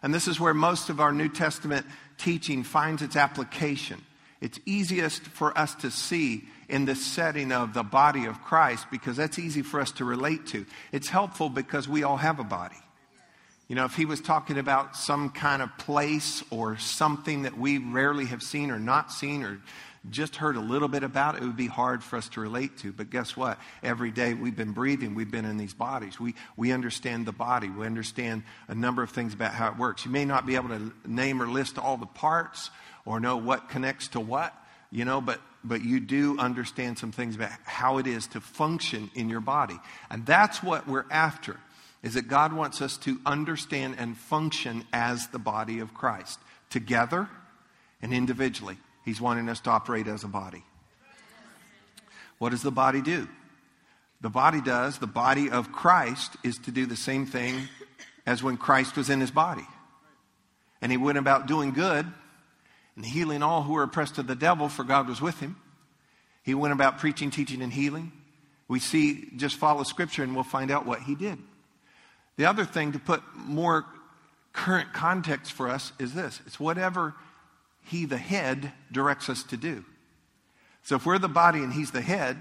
And 0.01 0.13
this 0.13 0.27
is 0.27 0.39
where 0.39 0.53
most 0.53 0.89
of 0.89 0.99
our 0.99 1.11
New 1.11 1.29
Testament 1.29 1.85
teaching 2.17 2.63
finds 2.63 3.03
its 3.03 3.15
application. 3.15 4.01
It's 4.41 4.59
easiest 4.65 5.21
for 5.21 5.55
us 5.55 5.75
to 5.75 5.91
see 5.91 6.45
in 6.71 6.85
this 6.85 7.05
setting 7.05 7.51
of 7.51 7.73
the 7.73 7.83
body 7.83 8.25
of 8.25 8.41
Christ 8.41 8.87
because 8.89 9.17
that's 9.17 9.37
easy 9.37 9.61
for 9.61 9.81
us 9.81 9.91
to 9.93 10.05
relate 10.05 10.47
to. 10.47 10.65
It's 10.93 11.09
helpful 11.09 11.49
because 11.49 11.87
we 11.87 12.03
all 12.03 12.17
have 12.17 12.39
a 12.39 12.45
body. 12.45 12.77
You 13.67 13.75
know, 13.75 13.85
if 13.85 13.95
he 13.95 14.05
was 14.05 14.21
talking 14.21 14.57
about 14.57 14.95
some 14.95 15.29
kind 15.29 15.61
of 15.61 15.77
place 15.77 16.43
or 16.49 16.77
something 16.77 17.43
that 17.43 17.57
we 17.57 17.77
rarely 17.77 18.25
have 18.25 18.41
seen 18.41 18.71
or 18.71 18.79
not 18.79 19.11
seen 19.11 19.43
or 19.43 19.61
just 20.09 20.37
heard 20.37 20.55
a 20.55 20.61
little 20.61 20.87
bit 20.87 21.03
about 21.03 21.35
it 21.35 21.41
would 21.41 21.57
be 21.57 21.67
hard 21.67 22.03
for 22.03 22.15
us 22.15 22.29
to 22.29 22.41
relate 22.41 22.77
to. 22.79 22.91
But 22.91 23.09
guess 23.09 23.37
what? 23.37 23.59
Every 23.83 24.09
day 24.09 24.33
we've 24.33 24.55
been 24.55 24.71
breathing, 24.71 25.13
we've 25.13 25.29
been 25.29 25.45
in 25.45 25.57
these 25.57 25.73
bodies. 25.73 26.19
We, 26.19 26.35
we 26.57 26.71
understand 26.71 27.25
the 27.25 27.31
body, 27.31 27.69
we 27.69 27.85
understand 27.85 28.43
a 28.67 28.75
number 28.75 29.03
of 29.03 29.11
things 29.11 29.33
about 29.33 29.53
how 29.53 29.69
it 29.69 29.77
works. 29.77 30.05
You 30.05 30.11
may 30.11 30.25
not 30.25 30.45
be 30.45 30.55
able 30.55 30.69
to 30.69 30.91
name 31.05 31.41
or 31.41 31.47
list 31.47 31.77
all 31.77 31.97
the 31.97 32.07
parts 32.07 32.71
or 33.05 33.19
know 33.19 33.37
what 33.37 33.69
connects 33.69 34.07
to 34.09 34.19
what, 34.19 34.55
you 34.91 35.05
know, 35.05 35.21
but, 35.21 35.39
but 35.63 35.83
you 35.83 35.99
do 35.99 36.37
understand 36.37 36.97
some 36.97 37.11
things 37.11 37.35
about 37.35 37.51
how 37.63 37.97
it 37.97 38.07
is 38.07 38.27
to 38.27 38.41
function 38.41 39.09
in 39.15 39.29
your 39.29 39.39
body. 39.39 39.79
And 40.09 40.25
that's 40.25 40.61
what 40.61 40.87
we're 40.87 41.05
after, 41.09 41.57
is 42.03 42.15
that 42.15 42.27
God 42.27 42.53
wants 42.53 42.81
us 42.81 42.97
to 42.97 43.19
understand 43.25 43.95
and 43.97 44.17
function 44.17 44.85
as 44.91 45.27
the 45.29 45.39
body 45.39 45.79
of 45.79 45.93
Christ, 45.93 46.39
together 46.69 47.29
and 48.01 48.13
individually. 48.13 48.77
He's 49.05 49.21
wanting 49.21 49.47
us 49.49 49.61
to 49.61 49.69
operate 49.69 50.07
as 50.07 50.23
a 50.23 50.27
body. 50.27 50.63
What 52.37 52.49
does 52.49 52.63
the 52.63 52.71
body 52.71 53.01
do? 53.01 53.27
The 54.19 54.29
body 54.29 54.61
does, 54.61 54.99
the 54.99 55.07
body 55.07 55.49
of 55.49 55.71
Christ 55.71 56.35
is 56.43 56.57
to 56.59 56.71
do 56.71 56.85
the 56.85 56.95
same 56.95 57.25
thing 57.25 57.69
as 58.25 58.43
when 58.43 58.57
Christ 58.57 58.95
was 58.97 59.09
in 59.09 59.19
his 59.19 59.31
body. 59.31 59.65
And 60.81 60.91
he 60.91 60.97
went 60.97 61.17
about 61.17 61.47
doing 61.47 61.71
good 61.71 62.05
and 63.01 63.11
healing 63.11 63.41
all 63.41 63.63
who 63.63 63.73
were 63.73 63.83
oppressed 63.83 64.19
of 64.19 64.27
the 64.27 64.35
devil, 64.35 64.69
for 64.69 64.83
God 64.83 65.07
was 65.07 65.19
with 65.19 65.39
him. 65.39 65.55
He 66.43 66.53
went 66.53 66.71
about 66.71 66.99
preaching, 66.99 67.31
teaching, 67.31 67.63
and 67.63 67.73
healing. 67.73 68.11
We 68.67 68.79
see, 68.79 69.27
just 69.35 69.55
follow 69.55 69.81
scripture 69.81 70.23
and 70.23 70.35
we'll 70.35 70.43
find 70.43 70.69
out 70.69 70.85
what 70.85 71.01
he 71.01 71.15
did. 71.15 71.39
The 72.37 72.45
other 72.45 72.63
thing 72.63 72.91
to 72.91 72.99
put 72.99 73.23
more 73.35 73.85
current 74.53 74.93
context 74.93 75.51
for 75.51 75.67
us 75.67 75.93
is 75.97 76.13
this 76.13 76.41
it's 76.45 76.59
whatever 76.59 77.15
he, 77.85 78.05
the 78.05 78.17
head, 78.17 78.71
directs 78.91 79.29
us 79.29 79.41
to 79.43 79.57
do. 79.57 79.83
So 80.83 80.95
if 80.95 81.05
we're 81.05 81.17
the 81.17 81.27
body 81.27 81.59
and 81.59 81.73
He's 81.73 81.91
the 81.91 82.01
head, 82.01 82.37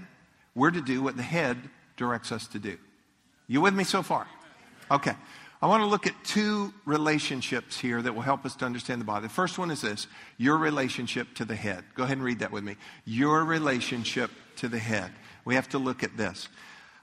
we're 0.53 0.71
to 0.71 0.81
do 0.81 1.01
what 1.01 1.17
the 1.17 1.23
head 1.23 1.57
directs 1.97 2.31
us 2.31 2.47
to 2.49 2.59
do. 2.59 2.77
You 3.47 3.61
with 3.61 3.73
me 3.73 3.83
so 3.83 4.03
far? 4.03 4.27
Okay. 4.91 5.15
I 5.61 5.67
want 5.67 5.81
to 5.81 5.87
look 5.87 6.07
at 6.07 6.15
two 6.23 6.73
relationships 6.85 7.79
here 7.79 8.01
that 8.01 8.15
will 8.15 8.23
help 8.23 8.45
us 8.45 8.55
to 8.57 8.65
understand 8.65 8.99
the 8.99 9.05
body. 9.05 9.27
The 9.27 9.33
first 9.33 9.59
one 9.59 9.69
is 9.69 9.81
this 9.81 10.07
your 10.37 10.57
relationship 10.57 11.35
to 11.35 11.45
the 11.45 11.55
head. 11.55 11.83
Go 11.93 12.03
ahead 12.03 12.17
and 12.17 12.25
read 12.25 12.39
that 12.39 12.51
with 12.51 12.63
me. 12.63 12.77
Your 13.05 13.43
relationship 13.43 14.31
to 14.57 14.67
the 14.67 14.79
head. 14.79 15.11
We 15.45 15.53
have 15.55 15.69
to 15.69 15.77
look 15.77 16.03
at 16.03 16.17
this. 16.17 16.49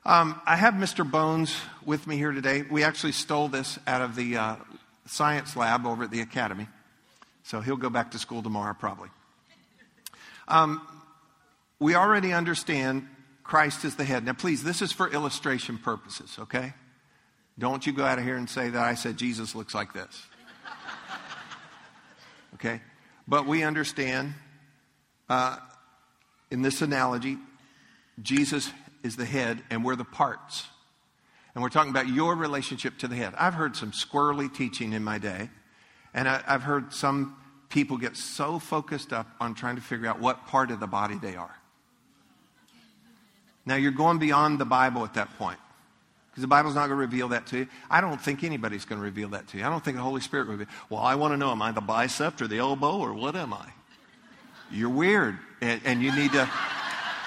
Um, 0.05 0.41
I 0.45 0.57
have 0.57 0.75
Mr. 0.75 1.09
Bones 1.09 1.55
with 1.85 2.07
me 2.07 2.17
here 2.17 2.33
today. 2.33 2.63
We 2.69 2.83
actually 2.83 3.13
stole 3.13 3.49
this 3.49 3.79
out 3.87 4.01
of 4.01 4.17
the 4.17 4.37
uh, 4.37 4.57
science 5.07 5.55
lab 5.55 5.87
over 5.87 6.05
at 6.05 6.11
the 6.11 6.21
academy. 6.21 6.67
So 7.45 7.61
he'll 7.61 7.77
go 7.77 7.91
back 7.91 8.11
to 8.13 8.19
school 8.19 8.43
tomorrow, 8.43 8.75
probably. 8.75 9.09
Um, 10.49 10.83
we 11.79 11.95
already 11.95 12.33
understand 12.33 13.07
Christ 13.45 13.85
is 13.85 13.97
the 13.97 14.05
head. 14.05 14.25
Now, 14.25 14.33
please, 14.33 14.65
this 14.65 14.83
is 14.83 14.93
for 14.93 15.09
illustration 15.09 15.79
purposes, 15.79 16.37
okay? 16.41 16.75
Don't 17.59 17.87
you 17.87 17.93
go 17.93 18.05
out 18.05 18.19
of 18.19 18.25
here 18.25 18.37
and 18.37 18.49
say 18.49 18.71
that 18.71 18.83
I 18.83 18.95
said 18.95 19.17
Jesus 19.17 19.55
looks 19.55 19.75
like 19.75 19.93
this. 19.93 20.27
Okay? 22.55 22.81
But 23.27 23.47
we 23.47 23.63
understand 23.63 24.35
uh, 25.29 25.59
in 26.51 26.63
this 26.63 26.83
analogy, 26.83 27.37
Jesus 28.23 28.71
is 29.03 29.17
the 29.17 29.25
head 29.25 29.63
and 29.71 29.85
we're 29.85 29.97
the 29.97 30.05
parts. 30.05 30.67
And 31.55 31.63
we're 31.63 31.69
talking 31.69 31.91
about 31.91 32.09
your 32.09 32.37
relationship 32.37 32.99
to 32.99 33.09
the 33.09 33.17
head. 33.17 33.35
I've 33.37 33.55
heard 33.55 33.77
some 33.77 33.91
squirrely 33.91 34.53
teaching 34.53 34.93
in 34.93 35.03
my 35.03 35.19
day 35.19 35.51
and 36.15 36.29
I, 36.29 36.41
have 36.47 36.63
heard 36.63 36.93
some 36.93 37.37
people 37.69 37.97
get 37.97 38.17
so 38.17 38.59
focused 38.59 39.13
up 39.13 39.27
on 39.41 39.55
trying 39.55 39.77
to 39.77 39.83
figure 39.83 40.09
out 40.09 40.21
what 40.21 40.47
part 40.47 40.71
of 40.71 40.81
the 40.81 40.87
body 40.87 41.19
they 41.19 41.37
are. 41.37 41.55
Now, 43.67 43.75
you're 43.75 43.93
going 43.93 44.19
beyond 44.19 44.59
the 44.59 44.65
Bible 44.65 45.05
at 45.05 45.15
that 45.15 45.37
point. 45.37 45.59
Because 46.39 46.43
the 46.43 46.49
Bible's 46.49 46.77
not 46.77 46.87
going 46.87 46.91
to 46.91 46.95
reveal 46.95 47.27
that 47.31 47.47
to 47.47 47.59
you. 47.59 47.67
I 47.91 48.01
don't 48.01 48.21
think 48.21 48.45
anybody's 48.45 48.85
going 48.85 49.01
to 49.01 49.05
reveal 49.05 49.31
that 49.31 49.49
to 49.49 49.59
you. 49.59 49.65
I 49.65 49.71
don't 49.71 49.85
think 49.85 49.97
the 49.97 50.05
Holy 50.05 50.21
Spirit 50.21 50.47
will. 50.47 50.65
Well, 50.89 51.01
I 51.01 51.17
want 51.17 51.33
to 51.33 51.37
know, 51.37 51.51
am 51.51 51.61
I 51.61 51.73
the 51.73 51.81
bicep 51.81 52.41
or 52.41 52.47
the 52.47 52.59
elbow 52.59 52.97
or 52.99 53.13
what 53.13 53.35
am 53.35 53.53
I? 53.53 53.67
You're 54.71 54.89
weird. 54.89 55.37
And, 55.61 55.81
and 55.85 56.01
you 56.01 56.15
need 56.15 56.31
to 56.33 56.49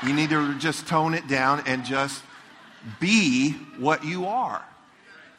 you 0.01 0.13
need 0.13 0.29
to 0.29 0.57
just 0.59 0.87
tone 0.87 1.13
it 1.13 1.27
down 1.27 1.61
and 1.65 1.83
just 1.83 2.23
be 3.01 3.51
what 3.77 4.05
you 4.05 4.27
are. 4.27 4.63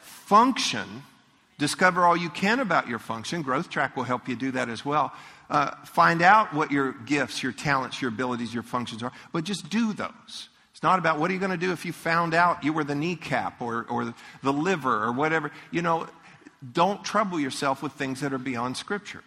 Function 0.01 1.01
Discover 1.59 2.03
all 2.03 2.17
you 2.17 2.29
can 2.29 2.59
about 2.59 2.87
your 2.87 2.99
function. 2.99 3.41
Growth 3.41 3.69
Track 3.69 3.95
will 3.95 4.03
help 4.03 4.27
you 4.27 4.35
do 4.35 4.51
that 4.51 4.69
as 4.69 4.83
well. 4.83 5.13
Uh, 5.49 5.71
find 5.85 6.21
out 6.21 6.53
what 6.53 6.71
your 6.71 6.91
gifts, 6.91 7.41
your 7.41 7.51
talents, 7.51 8.01
your 8.01 8.09
abilities, 8.09 8.53
your 8.53 8.63
functions 8.63 9.03
are, 9.03 9.11
but 9.31 9.43
just 9.43 9.69
do 9.69 9.93
those. 9.93 10.49
It's 10.83 10.85
not 10.89 10.99
about 10.99 11.17
what 11.17 11.31
are 11.31 11.33
you 11.33 11.39
going 11.39 11.49
to 11.49 11.55
do 11.55 11.71
if 11.71 11.85
you 11.85 11.93
found 11.93 12.33
out 12.33 12.65
you 12.65 12.73
were 12.73 12.83
the 12.83 12.93
kneecap 12.93 13.61
or, 13.61 13.85
or 13.89 14.13
the 14.41 14.51
liver 14.51 15.05
or 15.05 15.13
whatever. 15.13 15.49
You 15.71 15.81
know, 15.81 16.07
don't 16.73 17.05
trouble 17.05 17.39
yourself 17.39 17.81
with 17.81 17.93
things 17.93 18.19
that 18.19 18.33
are 18.33 18.37
beyond 18.37 18.75
Scripture. 18.75 19.23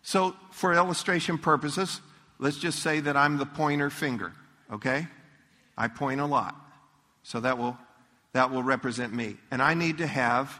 So, 0.00 0.34
for 0.50 0.72
illustration 0.72 1.36
purposes, 1.36 2.00
let's 2.38 2.56
just 2.56 2.78
say 2.78 3.00
that 3.00 3.18
I'm 3.18 3.36
the 3.36 3.44
pointer 3.44 3.90
finger, 3.90 4.32
okay? 4.72 5.06
I 5.76 5.88
point 5.88 6.22
a 6.22 6.24
lot. 6.24 6.56
So 7.22 7.38
that 7.38 7.58
will, 7.58 7.76
that 8.32 8.50
will 8.50 8.62
represent 8.62 9.12
me. 9.12 9.36
And 9.50 9.60
I 9.60 9.74
need 9.74 9.98
to 9.98 10.06
have 10.06 10.58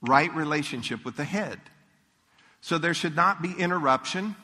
right 0.00 0.34
relationship 0.34 1.04
with 1.04 1.16
the 1.16 1.22
head. 1.22 1.60
So 2.60 2.76
there 2.76 2.92
should 2.92 3.14
not 3.14 3.40
be 3.40 3.52
interruption. 3.52 4.34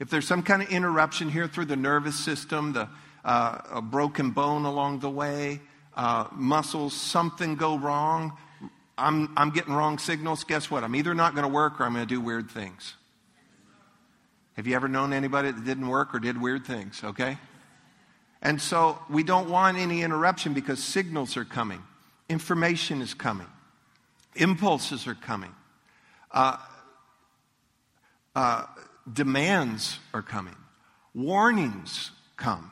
If 0.00 0.10
there's 0.10 0.26
some 0.26 0.42
kind 0.42 0.60
of 0.60 0.70
interruption 0.70 1.30
here 1.30 1.46
through 1.46 1.66
the 1.66 1.76
nervous 1.76 2.16
system, 2.18 2.72
the, 2.72 2.88
uh, 3.24 3.58
a 3.70 3.82
broken 3.82 4.30
bone 4.30 4.64
along 4.64 5.00
the 5.00 5.10
way, 5.10 5.60
uh, 5.96 6.26
muscles, 6.32 6.94
something 6.94 7.56
go 7.56 7.78
wrong, 7.78 8.36
I'm, 8.98 9.32
I'm 9.36 9.50
getting 9.50 9.74
wrong 9.74 9.98
signals, 9.98 10.44
guess 10.44 10.70
what? 10.70 10.84
I'm 10.84 10.94
either 10.94 11.14
not 11.14 11.34
going 11.34 11.46
to 11.46 11.52
work 11.52 11.80
or 11.80 11.84
I'm 11.84 11.94
going 11.94 12.06
to 12.06 12.14
do 12.14 12.20
weird 12.20 12.50
things. 12.50 12.94
Have 14.56 14.66
you 14.66 14.76
ever 14.76 14.88
known 14.88 15.12
anybody 15.12 15.50
that 15.50 15.64
didn't 15.64 15.88
work 15.88 16.14
or 16.14 16.18
did 16.18 16.40
weird 16.40 16.66
things, 16.66 17.00
okay? 17.02 17.38
And 18.42 18.60
so 18.60 18.98
we 19.08 19.22
don't 19.22 19.48
want 19.48 19.78
any 19.78 20.02
interruption 20.02 20.52
because 20.52 20.82
signals 20.82 21.36
are 21.36 21.44
coming, 21.44 21.82
information 22.28 23.00
is 23.00 23.14
coming. 23.14 23.46
Impulses 24.34 25.06
are 25.06 25.14
coming. 25.14 25.54
Uh, 26.30 26.56
uh, 28.34 28.64
demands 29.12 29.98
are 30.14 30.22
coming. 30.22 30.56
Warnings 31.14 32.12
come. 32.36 32.70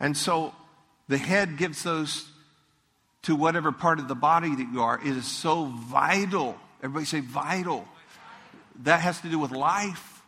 And 0.00 0.16
so 0.16 0.54
the 1.08 1.18
head 1.18 1.58
gives 1.58 1.82
those 1.82 2.26
to 3.22 3.36
whatever 3.36 3.70
part 3.70 3.98
of 3.98 4.08
the 4.08 4.14
body 4.14 4.54
that 4.54 4.68
you 4.72 4.80
are. 4.80 4.98
It 4.98 5.16
is 5.16 5.26
so 5.26 5.66
vital. 5.66 6.56
Everybody 6.82 7.04
say 7.04 7.20
vital. 7.20 7.86
That 8.84 9.00
has 9.02 9.20
to 9.20 9.28
do 9.28 9.38
with 9.38 9.50
life. 9.50 10.22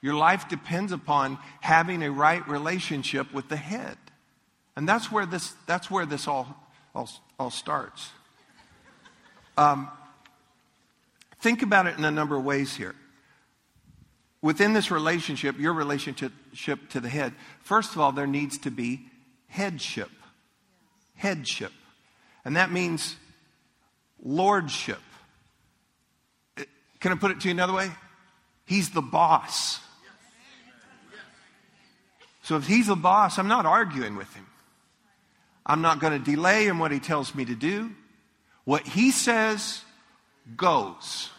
Your 0.00 0.14
life 0.14 0.48
depends 0.48 0.90
upon 0.90 1.38
having 1.60 2.02
a 2.02 2.10
right 2.10 2.46
relationship 2.48 3.32
with 3.32 3.48
the 3.48 3.56
head. 3.56 3.96
And 4.74 4.88
that's 4.88 5.12
where 5.12 5.26
this, 5.26 5.54
that's 5.66 5.90
where 5.90 6.04
this 6.04 6.26
all, 6.26 6.56
all, 6.94 7.08
all 7.38 7.50
starts. 7.50 8.10
Um, 9.56 9.88
think 11.40 11.62
about 11.62 11.86
it 11.86 11.96
in 11.96 12.04
a 12.04 12.10
number 12.10 12.36
of 12.36 12.44
ways 12.44 12.74
here. 12.74 12.96
Within 14.40 14.72
this 14.72 14.90
relationship, 14.90 15.60
your 15.60 15.72
relationship 15.72 16.32
to 16.90 16.98
the 16.98 17.08
head, 17.08 17.32
first 17.62 17.92
of 17.92 18.00
all, 18.00 18.10
there 18.10 18.26
needs 18.26 18.58
to 18.58 18.72
be 18.72 19.06
headship. 19.52 20.10
Headship. 21.14 21.72
And 22.44 22.56
that 22.56 22.72
means 22.72 23.16
lordship. 24.24 24.98
Can 27.00 27.12
I 27.12 27.16
put 27.16 27.30
it 27.30 27.40
to 27.40 27.48
you 27.48 27.52
another 27.52 27.74
way? 27.74 27.90
He's 28.64 28.90
the 28.90 29.02
boss. 29.02 29.80
So 32.42 32.56
if 32.56 32.66
he's 32.66 32.86
the 32.86 32.96
boss, 32.96 33.38
I'm 33.38 33.48
not 33.48 33.66
arguing 33.66 34.16
with 34.16 34.32
him. 34.34 34.46
I'm 35.66 35.82
not 35.82 36.00
going 36.00 36.18
to 36.18 36.30
delay 36.30 36.66
in 36.66 36.78
what 36.78 36.90
he 36.90 36.98
tells 36.98 37.34
me 37.34 37.44
to 37.44 37.54
do. 37.54 37.90
What 38.64 38.86
he 38.86 39.10
says 39.10 39.82
goes. 40.56 41.30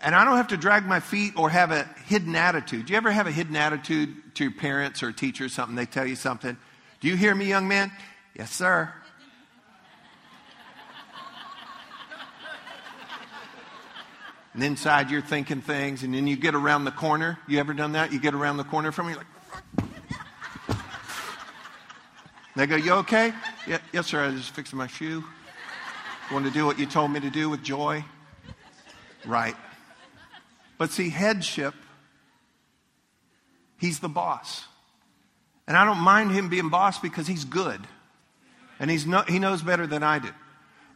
And 0.00 0.14
I 0.14 0.24
don't 0.24 0.36
have 0.36 0.48
to 0.48 0.56
drag 0.56 0.86
my 0.86 1.00
feet 1.00 1.34
or 1.36 1.50
have 1.50 1.70
a 1.70 1.84
hidden 2.06 2.36
attitude. 2.36 2.86
Do 2.86 2.92
you 2.92 2.96
ever 2.96 3.10
have 3.10 3.26
a 3.26 3.32
hidden 3.32 3.56
attitude 3.56 4.34
to 4.36 4.44
your 4.44 4.52
parents 4.52 5.02
or 5.02 5.12
teacher 5.12 5.46
or 5.46 5.48
something? 5.48 5.76
They 5.76 5.86
tell 5.86 6.06
you 6.06 6.16
something. 6.16 6.56
Do 7.02 7.08
you 7.08 7.16
hear 7.16 7.34
me, 7.34 7.46
young 7.46 7.66
man? 7.66 7.90
Yes, 8.34 8.52
sir. 8.52 8.92
And 14.54 14.62
inside 14.62 15.10
you're 15.10 15.20
thinking 15.20 15.62
things, 15.62 16.04
and 16.04 16.14
then 16.14 16.26
you 16.26 16.36
get 16.36 16.54
around 16.54 16.84
the 16.84 16.92
corner. 16.92 17.38
You 17.48 17.58
ever 17.58 17.74
done 17.74 17.92
that? 17.92 18.12
You 18.12 18.20
get 18.20 18.34
around 18.34 18.56
the 18.56 18.64
corner 18.64 18.92
from 18.92 19.08
me, 19.08 19.14
like. 19.16 19.26
they 22.54 22.66
go, 22.66 22.76
"You 22.76 22.92
okay?" 22.92 23.32
Yeah, 23.66 23.78
yes, 23.92 24.06
sir. 24.06 24.22
I 24.22 24.26
was 24.28 24.36
just 24.36 24.54
fixing 24.54 24.78
my 24.78 24.86
shoe. 24.86 25.24
Want 26.30 26.44
to 26.44 26.52
do 26.52 26.64
what 26.64 26.78
you 26.78 26.86
told 26.86 27.10
me 27.10 27.18
to 27.20 27.30
do 27.30 27.50
with 27.50 27.62
joy? 27.62 28.04
Right. 29.26 29.56
But 30.78 30.90
see, 30.90 31.10
headship, 31.10 31.74
He's 33.82 33.98
the 33.98 34.08
boss. 34.08 34.64
And 35.72 35.78
I 35.78 35.86
don't 35.86 36.00
mind 36.00 36.32
him 36.32 36.50
being 36.50 36.68
boss 36.68 36.98
because 36.98 37.26
he's 37.26 37.46
good. 37.46 37.80
And 38.78 38.90
he's 38.90 39.06
no, 39.06 39.22
he 39.22 39.38
knows 39.38 39.62
better 39.62 39.86
than 39.86 40.02
I 40.02 40.18
do. 40.18 40.28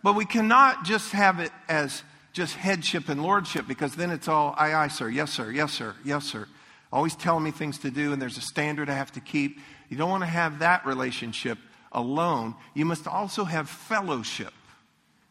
But 0.02 0.16
we 0.16 0.26
cannot 0.26 0.85
just 0.85 1.12
have 1.12 1.40
it 1.40 1.50
as 1.66 2.02
just 2.35 2.56
headship 2.56 3.09
and 3.09 3.23
lordship 3.23 3.66
because 3.66 3.97
then 3.97 4.11
it's 4.11 4.28
all 4.28 4.54
aye, 4.59 4.75
aye, 4.75 4.88
sir, 4.88 5.09
yes, 5.09 5.33
sir, 5.33 5.50
yes, 5.50 5.73
sir, 5.73 5.95
yes, 6.04 6.26
sir. 6.26 6.47
Always 6.92 7.16
telling 7.16 7.42
me 7.42 7.52
things 7.52 7.78
to 7.78 7.90
do 7.90 8.12
and 8.12 8.21
there's 8.21 8.37
a 8.37 8.42
standard 8.42 8.90
I 8.90 8.92
have 8.92 9.12
to 9.12 9.21
keep. 9.21 9.61
You 9.88 9.97
don't 9.97 10.11
want 10.11 10.25
to 10.25 10.28
have 10.28 10.59
that 10.59 10.85
relationship 10.85 11.56
alone. 11.90 12.54
You 12.75 12.85
must 12.85 13.06
also 13.06 13.45
have 13.45 13.71
fellowship. 13.71 14.52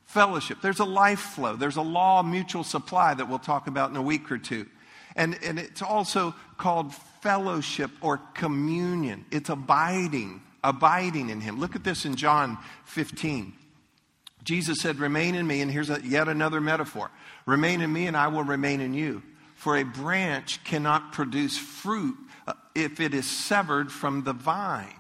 Fellowship. 0.06 0.58
There's 0.64 0.80
a 0.80 0.86
life 0.86 1.20
flow. 1.20 1.56
There's 1.56 1.78
a 1.78 1.84
law 1.84 2.22
of 2.22 2.26
mutual 2.26 2.64
supply 2.64 3.14
that 3.14 3.30
we'll 3.30 3.38
talk 3.38 3.68
about 3.68 3.92
in 3.92 3.96
a 3.96 4.02
week 4.02 4.32
or 4.32 4.40
two. 4.40 4.66
And, 5.16 5.38
and 5.44 5.58
it's 5.58 5.82
also 5.82 6.36
called 6.58 6.94
fellowship 7.22 7.92
or 8.02 8.18
communion. 8.34 9.26
It's 9.32 9.50
abiding, 9.50 10.42
abiding 10.64 11.30
in 11.30 11.42
Him. 11.42 11.60
Look 11.60 11.76
at 11.76 11.84
this 11.84 12.06
in 12.06 12.16
John 12.16 12.58
15. 12.86 13.54
Jesus 14.44 14.80
said, 14.80 15.00
Remain 15.00 15.36
in 15.36 15.48
me, 15.48 15.62
and 15.62 15.72
here's 15.72 15.90
a, 15.90 16.00
yet 16.04 16.28
another 16.28 16.62
metaphor 16.62 17.12
Remain 17.46 17.82
in 17.82 17.94
me, 17.94 18.08
and 18.08 18.18
I 18.18 18.28
will 18.28 18.44
remain 18.44 18.82
in 18.82 18.94
you. 18.94 19.22
For 19.56 19.78
a 19.78 19.84
branch 19.84 20.64
cannot 20.64 21.12
produce 21.14 21.58
fruit 21.58 22.18
uh, 22.48 22.54
if 22.74 23.00
it 23.00 23.14
is 23.14 23.30
severed 23.30 23.92
from 23.92 24.24
the 24.24 24.34
vine. 24.34 24.94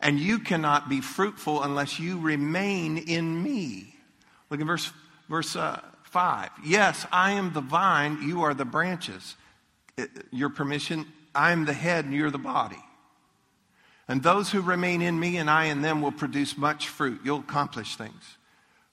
And 0.00 0.18
you 0.18 0.38
cannot 0.38 0.88
be 0.88 1.00
fruitful 1.00 1.62
unless 1.62 1.98
you 1.98 2.18
remain 2.18 2.98
in 2.98 3.42
me. 3.42 3.94
Look 4.50 4.60
at 4.60 4.66
verse, 4.66 4.92
verse 5.28 5.54
uh, 5.54 5.80
5. 6.12 6.50
Yes, 6.62 7.06
I 7.10 7.32
am 7.32 7.54
the 7.54 7.62
vine, 7.62 8.18
you 8.22 8.42
are 8.42 8.52
the 8.52 8.66
branches. 8.66 9.34
Uh, 9.98 10.04
your 10.30 10.50
permission, 10.50 11.06
I 11.34 11.52
am 11.52 11.64
the 11.64 11.72
head, 11.72 12.04
and 12.04 12.12
you're 12.12 12.30
the 12.30 12.36
body. 12.36 12.82
And 14.08 14.22
those 14.22 14.50
who 14.50 14.60
remain 14.60 15.00
in 15.00 15.18
me 15.18 15.38
and 15.38 15.48
I 15.48 15.64
in 15.66 15.80
them 15.80 16.02
will 16.02 16.12
produce 16.12 16.58
much 16.58 16.88
fruit. 16.88 17.22
You'll 17.24 17.40
accomplish 17.40 17.96
things. 17.96 18.36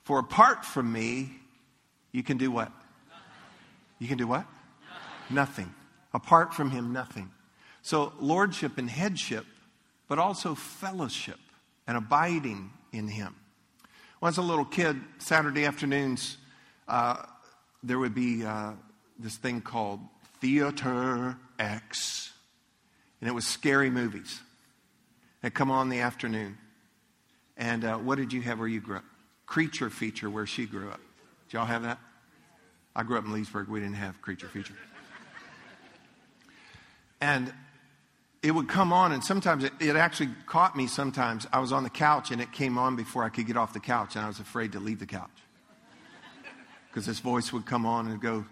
For 0.03 0.19
apart 0.19 0.63
from 0.63 0.93
me, 0.93 1.31
you 2.13 2.23
can 2.23 2.37
do 2.37 2.51
what? 2.51 2.71
You 3.99 4.07
can 4.07 4.17
do 4.17 4.25
what? 4.25 4.45
Nothing. 5.29 5.73
Apart 6.13 6.53
from 6.53 6.71
him, 6.71 6.93
nothing. 6.93 7.29
So, 7.81 8.13
lordship 8.21 8.77
and 8.77 8.89
headship, 8.89 9.45
but 10.07 10.19
also 10.19 10.55
fellowship 10.55 11.39
and 11.85 11.97
abiding 11.97 12.71
in 12.93 13.09
him. 13.09 13.35
When 14.19 14.27
I 14.27 14.31
was 14.31 14.37
a 14.37 14.41
little 14.41 14.65
kid, 14.65 15.01
Saturday 15.17 15.65
afternoons, 15.65 16.37
uh, 16.89 17.23
there 17.83 17.99
would 17.99 18.15
be 18.15 18.43
uh, 18.43 18.71
this 19.17 19.37
thing 19.37 19.61
called 19.61 19.99
Theater 20.41 21.37
X, 21.57 22.31
and 23.21 23.29
it 23.29 23.33
was 23.33 23.45
scary 23.45 23.89
movies. 23.89 24.39
They'd 25.41 25.53
come 25.53 25.71
on 25.71 25.87
in 25.87 25.89
the 25.89 26.01
afternoon. 26.01 26.57
And 27.55 27.83
uh, 27.83 27.97
what 27.97 28.17
did 28.17 28.33
you 28.33 28.41
have 28.41 28.59
where 28.59 28.67
you 28.67 28.79
grew 28.79 28.97
up? 28.97 29.03
Creature 29.45 29.89
Feature, 29.89 30.29
where 30.29 30.45
she 30.45 30.65
grew 30.65 30.89
up. 30.89 30.99
Did 31.47 31.57
y'all 31.57 31.65
have 31.65 31.83
that? 31.83 31.99
I 32.95 33.03
grew 33.03 33.17
up 33.17 33.25
in 33.25 33.33
Leesburg. 33.33 33.67
We 33.67 33.79
didn't 33.79 33.95
have 33.95 34.21
Creature 34.21 34.47
Feature. 34.47 34.75
And 37.21 37.53
it 38.41 38.51
would 38.51 38.69
come 38.69 38.93
on, 38.93 39.11
and 39.11 39.21
sometimes 39.21 39.65
it, 39.65 39.73
it, 39.81 39.97
actually 39.97 40.29
caught 40.45 40.77
me. 40.77 40.87
Sometimes 40.87 41.45
I 41.51 41.59
was 41.59 41.73
on 41.73 41.83
the 41.83 41.89
couch 41.89 42.31
and 42.31 42.41
it 42.41 42.53
came 42.53 42.77
on 42.77 42.95
before 42.95 43.25
I 43.25 43.29
could 43.29 43.45
get 43.45 43.57
off 43.57 43.73
the 43.73 43.81
couch, 43.81 44.15
and 44.15 44.23
I 44.23 44.27
was 44.27 44.39
afraid 44.39 44.71
to 44.71 44.79
leave 44.79 44.99
the 44.99 45.05
couch. 45.05 45.29
Because 46.89 47.05
this 47.05 47.19
voice 47.19 47.53
would 47.53 47.65
come 47.65 47.85
on 47.85 48.07
and 48.07 48.21
go, 48.21 48.45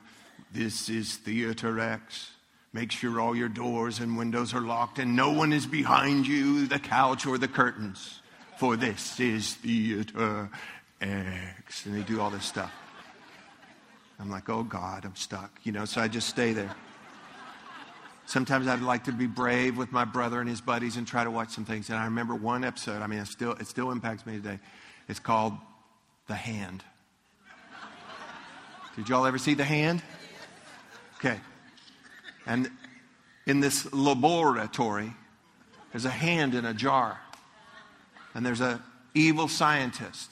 This 0.54 0.90
is 0.90 1.16
Theater 1.16 1.80
X. 1.80 2.32
Make 2.74 2.92
sure 2.92 3.20
all 3.20 3.36
your 3.36 3.50
doors 3.50 4.00
and 4.00 4.18
windows 4.18 4.54
are 4.54 4.62
locked 4.62 5.00
and 5.00 5.16
no 5.16 5.32
one 5.32 5.52
is 5.54 5.66
behind 5.66 6.28
you, 6.28 6.68
the 6.68 6.80
couch, 6.80 7.26
or 7.26 7.38
the 7.38 7.48
curtains. 7.48 8.22
For 8.58 8.76
this 8.76 9.20
is 9.20 9.56
Theater 9.56 10.50
X. 11.02 11.86
And 11.86 11.96
they 11.96 12.04
do 12.04 12.22
all 12.22 12.30
this 12.30 12.46
stuff. 12.46 12.72
I'm 14.20 14.30
like, 14.30 14.50
oh 14.50 14.64
God, 14.64 15.06
I'm 15.06 15.16
stuck. 15.16 15.52
You 15.64 15.72
know, 15.72 15.86
so 15.86 16.02
I 16.02 16.08
just 16.08 16.28
stay 16.28 16.54
there. 16.54 16.76
Sometimes 18.26 18.68
I'd 18.68 18.82
like 18.82 19.06
to 19.06 19.12
be 19.12 19.26
brave 19.26 19.78
with 19.78 19.92
my 19.92 20.04
brother 20.04 20.42
and 20.42 20.50
his 20.50 20.60
buddies 20.60 20.98
and 20.98 21.08
try 21.08 21.24
to 21.24 21.32
watch 21.32 21.52
some 21.52 21.66
things. 21.66 21.90
And 21.90 21.98
I 21.98 22.06
remember 22.06 22.36
one 22.36 22.64
episode, 22.64 23.02
I 23.02 23.08
mean, 23.08 23.20
it 23.20 23.28
still, 23.28 23.54
it 23.54 23.68
still 23.68 23.90
impacts 23.92 24.26
me 24.26 24.34
today. 24.34 24.60
It's 25.08 25.20
called 25.20 25.54
The 26.28 26.36
Hand. 26.36 26.84
Did 28.98 29.10
y'all 29.10 29.28
ever 29.28 29.38
see 29.38 29.54
The 29.54 29.64
Hand? 29.64 30.02
Okay. 31.18 31.40
And 32.48 32.70
in 33.46 33.60
this 33.60 33.92
laboratory, 33.94 35.14
there's 35.92 36.06
a 36.06 36.10
hand 36.10 36.56
in 36.56 36.66
a 36.66 36.74
jar. 36.74 37.22
And 38.34 38.46
there's 38.46 38.60
an 38.60 38.82
evil 39.14 39.48
scientist. 39.48 40.32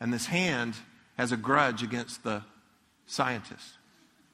And 0.00 0.12
this 0.12 0.26
hand 0.26 0.74
has 1.16 1.30
a 1.30 1.36
grudge 1.36 1.82
against 1.82 2.24
the 2.24 2.42
scientist. 3.06 3.74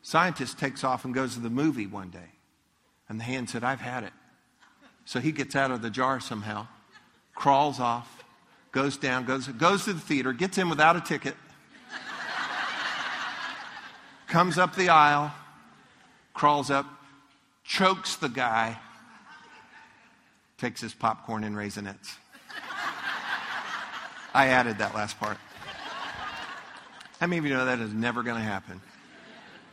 Scientist 0.03 0.59
takes 0.59 0.83
off 0.83 1.05
and 1.05 1.13
goes 1.13 1.35
to 1.35 1.41
the 1.41 1.51
movie 1.51 1.87
one 1.87 2.09
day. 2.09 2.31
And 3.09 3.21
the 3.21 3.25
hand 3.25 3.51
said, 3.51 3.63
I've 3.63 3.81
had 3.81 4.05
it. 4.05 4.13
So 5.05 5.21
he 5.21 5.33
gets 5.33 5.55
out 5.55 5.71
of 5.71 5.83
the 5.83 5.91
jar 5.91 6.19
somehow, 6.19 6.67
crawls 7.35 7.79
off, 7.79 8.25
goes 8.73 8.97
down, 8.97 9.25
goes, 9.25 9.49
goes 9.49 9.85
to 9.85 9.93
the 9.93 10.01
theater, 10.01 10.33
gets 10.33 10.59
in 10.59 10.69
without 10.69 10.97
a 10.97 11.01
ticket, 11.01 11.35
comes 14.27 14.59
up 14.59 14.75
the 14.75 14.89
aisle, 14.89 15.33
crawls 16.35 16.71
up, 16.71 16.87
chokes 17.65 18.17
the 18.17 18.29
guy, 18.29 18.79
takes 20.59 20.81
his 20.81 20.95
popcorn 20.95 21.45
and 21.45 21.57
Raisinets. 21.57 22.17
I 24.35 24.49
added 24.49 24.79
that 24.79 24.95
last 24.95 25.19
part. 25.19 25.39
How 27.21 27.27
many 27.27 27.39
of 27.39 27.47
you 27.47 27.55
know 27.55 27.65
that 27.65 27.79
is 27.79 27.95
never 27.95 28.23
going 28.23 28.37
to 28.37 28.43
happen? 28.43 28.81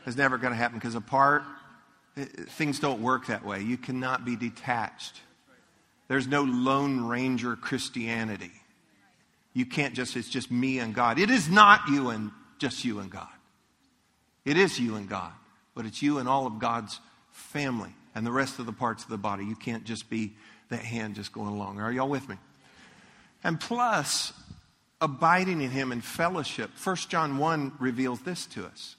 It's 0.06 0.16
never 0.16 0.38
going 0.38 0.54
to 0.54 0.58
happen 0.58 0.78
because 0.78 0.96
apart, 0.96 1.44
things 2.16 2.80
don't 2.80 3.02
work 3.02 3.28
that 3.28 3.46
way. 3.46 3.62
You 3.62 3.78
cannot 3.78 4.24
be 4.24 4.36
detached. 4.36 5.22
There's 6.08 6.28
no 6.28 6.44
Lone 6.44 7.06
Ranger 7.06 7.56
Christianity. 7.56 8.52
You 9.54 9.66
can't 9.66 9.94
just, 9.94 10.16
it's 10.16 10.30
just 10.30 10.52
me 10.52 10.80
and 10.80 10.94
God. 10.94 11.20
It 11.20 11.30
is 11.30 11.50
not 11.50 11.88
you 11.90 12.10
and 12.10 12.32
just 12.60 12.86
you 12.86 13.00
and 13.00 13.10
God. 13.10 13.28
It 14.46 14.58
is 14.58 14.80
you 14.80 14.96
and 14.96 15.08
God, 15.08 15.32
but 15.76 15.86
it's 15.86 16.02
you 16.02 16.18
and 16.18 16.28
all 16.28 16.46
of 16.46 16.60
God's 16.60 17.00
family 17.32 17.94
and 18.16 18.26
the 18.26 18.32
rest 18.32 18.60
of 18.60 18.66
the 18.66 18.74
parts 18.74 19.04
of 19.04 19.10
the 19.10 19.18
body. 19.18 19.46
You 19.46 19.56
can't 19.56 19.84
just 19.86 20.10
be 20.10 20.34
that 20.70 20.82
hand 20.82 21.16
just 21.16 21.32
going 21.32 21.50
along. 21.50 21.80
Are 21.80 21.92
y'all 21.92 22.10
with 22.10 22.28
me? 22.28 22.36
And 23.44 23.60
plus, 23.60 24.34
abiding 25.02 25.62
in 25.62 25.70
Him 25.70 25.92
in 25.92 26.02
fellowship. 26.02 26.72
1 26.82 26.96
John 27.10 27.38
1 27.38 27.74
reveals 27.80 28.22
this 28.22 28.46
to 28.48 28.66
us 28.66 28.96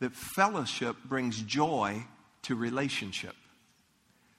that 0.00 0.12
fellowship 0.12 0.96
brings 1.04 1.40
joy 1.42 2.04
to 2.42 2.54
relationship. 2.54 3.34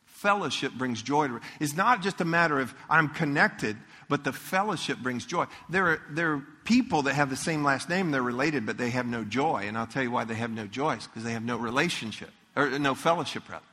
Fellowship 0.05 0.73
brings 0.73 1.01
joy 1.01 1.27
to 1.27 1.39
It's 1.59 1.75
not 1.75 2.01
just 2.01 2.21
a 2.21 2.25
matter 2.25 2.59
of 2.59 2.73
I'm 2.89 3.09
connected, 3.09 3.77
but 4.07 4.23
the 4.23 4.33
fellowship 4.33 4.99
brings 4.99 5.25
joy. 5.25 5.45
There 5.69 5.87
are, 5.87 6.01
there 6.09 6.33
are 6.33 6.43
people 6.63 7.03
that 7.03 7.13
have 7.13 7.29
the 7.29 7.35
same 7.35 7.63
last 7.63 7.89
name, 7.89 8.11
they're 8.11 8.21
related, 8.21 8.65
but 8.65 8.77
they 8.77 8.89
have 8.91 9.05
no 9.05 9.23
joy. 9.23 9.65
And 9.67 9.77
I'll 9.77 9.87
tell 9.87 10.03
you 10.03 10.11
why 10.11 10.25
they 10.25 10.35
have 10.35 10.51
no 10.51 10.67
joy. 10.67 10.95
Because 10.95 11.23
they 11.23 11.31
have 11.31 11.43
no 11.43 11.57
relationship, 11.57 12.29
or 12.55 12.77
no 12.79 12.95
fellowship, 12.95 13.49
rather. 13.49 13.65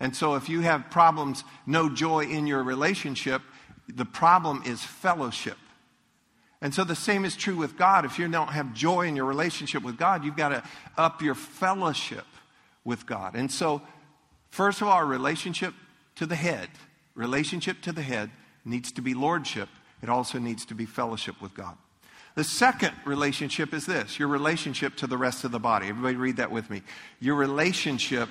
And 0.00 0.16
so 0.16 0.34
if 0.34 0.48
you 0.48 0.60
have 0.62 0.90
problems, 0.90 1.44
no 1.66 1.90
joy 1.90 2.24
in 2.24 2.46
your 2.46 2.62
relationship, 2.62 3.42
the 3.86 4.06
problem 4.06 4.62
is 4.64 4.82
fellowship. 4.82 5.58
And 6.62 6.74
so 6.74 6.84
the 6.84 6.96
same 6.96 7.24
is 7.24 7.36
true 7.36 7.56
with 7.56 7.76
God. 7.76 8.04
If 8.04 8.18
you 8.18 8.28
don't 8.28 8.48
have 8.48 8.74
joy 8.74 9.06
in 9.06 9.16
your 9.16 9.24
relationship 9.24 9.82
with 9.82 9.96
God, 9.96 10.24
you've 10.24 10.36
got 10.36 10.50
to 10.50 10.62
up 10.96 11.22
your 11.22 11.34
fellowship 11.34 12.26
with 12.84 13.06
God. 13.06 13.34
And 13.34 13.50
so, 13.50 13.82
first 14.50 14.80
of 14.82 14.88
all, 14.88 15.02
relationship 15.04 15.74
to 16.16 16.26
the 16.26 16.34
head, 16.34 16.68
relationship 17.14 17.80
to 17.82 17.92
the 17.92 18.02
head 18.02 18.30
needs 18.64 18.92
to 18.92 19.02
be 19.02 19.14
lordship. 19.14 19.68
It 20.02 20.08
also 20.08 20.38
needs 20.38 20.64
to 20.66 20.74
be 20.74 20.86
fellowship 20.86 21.40
with 21.40 21.54
God. 21.54 21.76
The 22.36 22.44
second 22.44 22.92
relationship 23.04 23.74
is 23.74 23.86
this 23.86 24.18
your 24.18 24.28
relationship 24.28 24.96
to 24.96 25.06
the 25.06 25.18
rest 25.18 25.44
of 25.44 25.52
the 25.52 25.58
body. 25.58 25.88
Everybody 25.88 26.16
read 26.16 26.36
that 26.36 26.50
with 26.50 26.70
me. 26.70 26.82
Your 27.18 27.34
relationship 27.34 28.28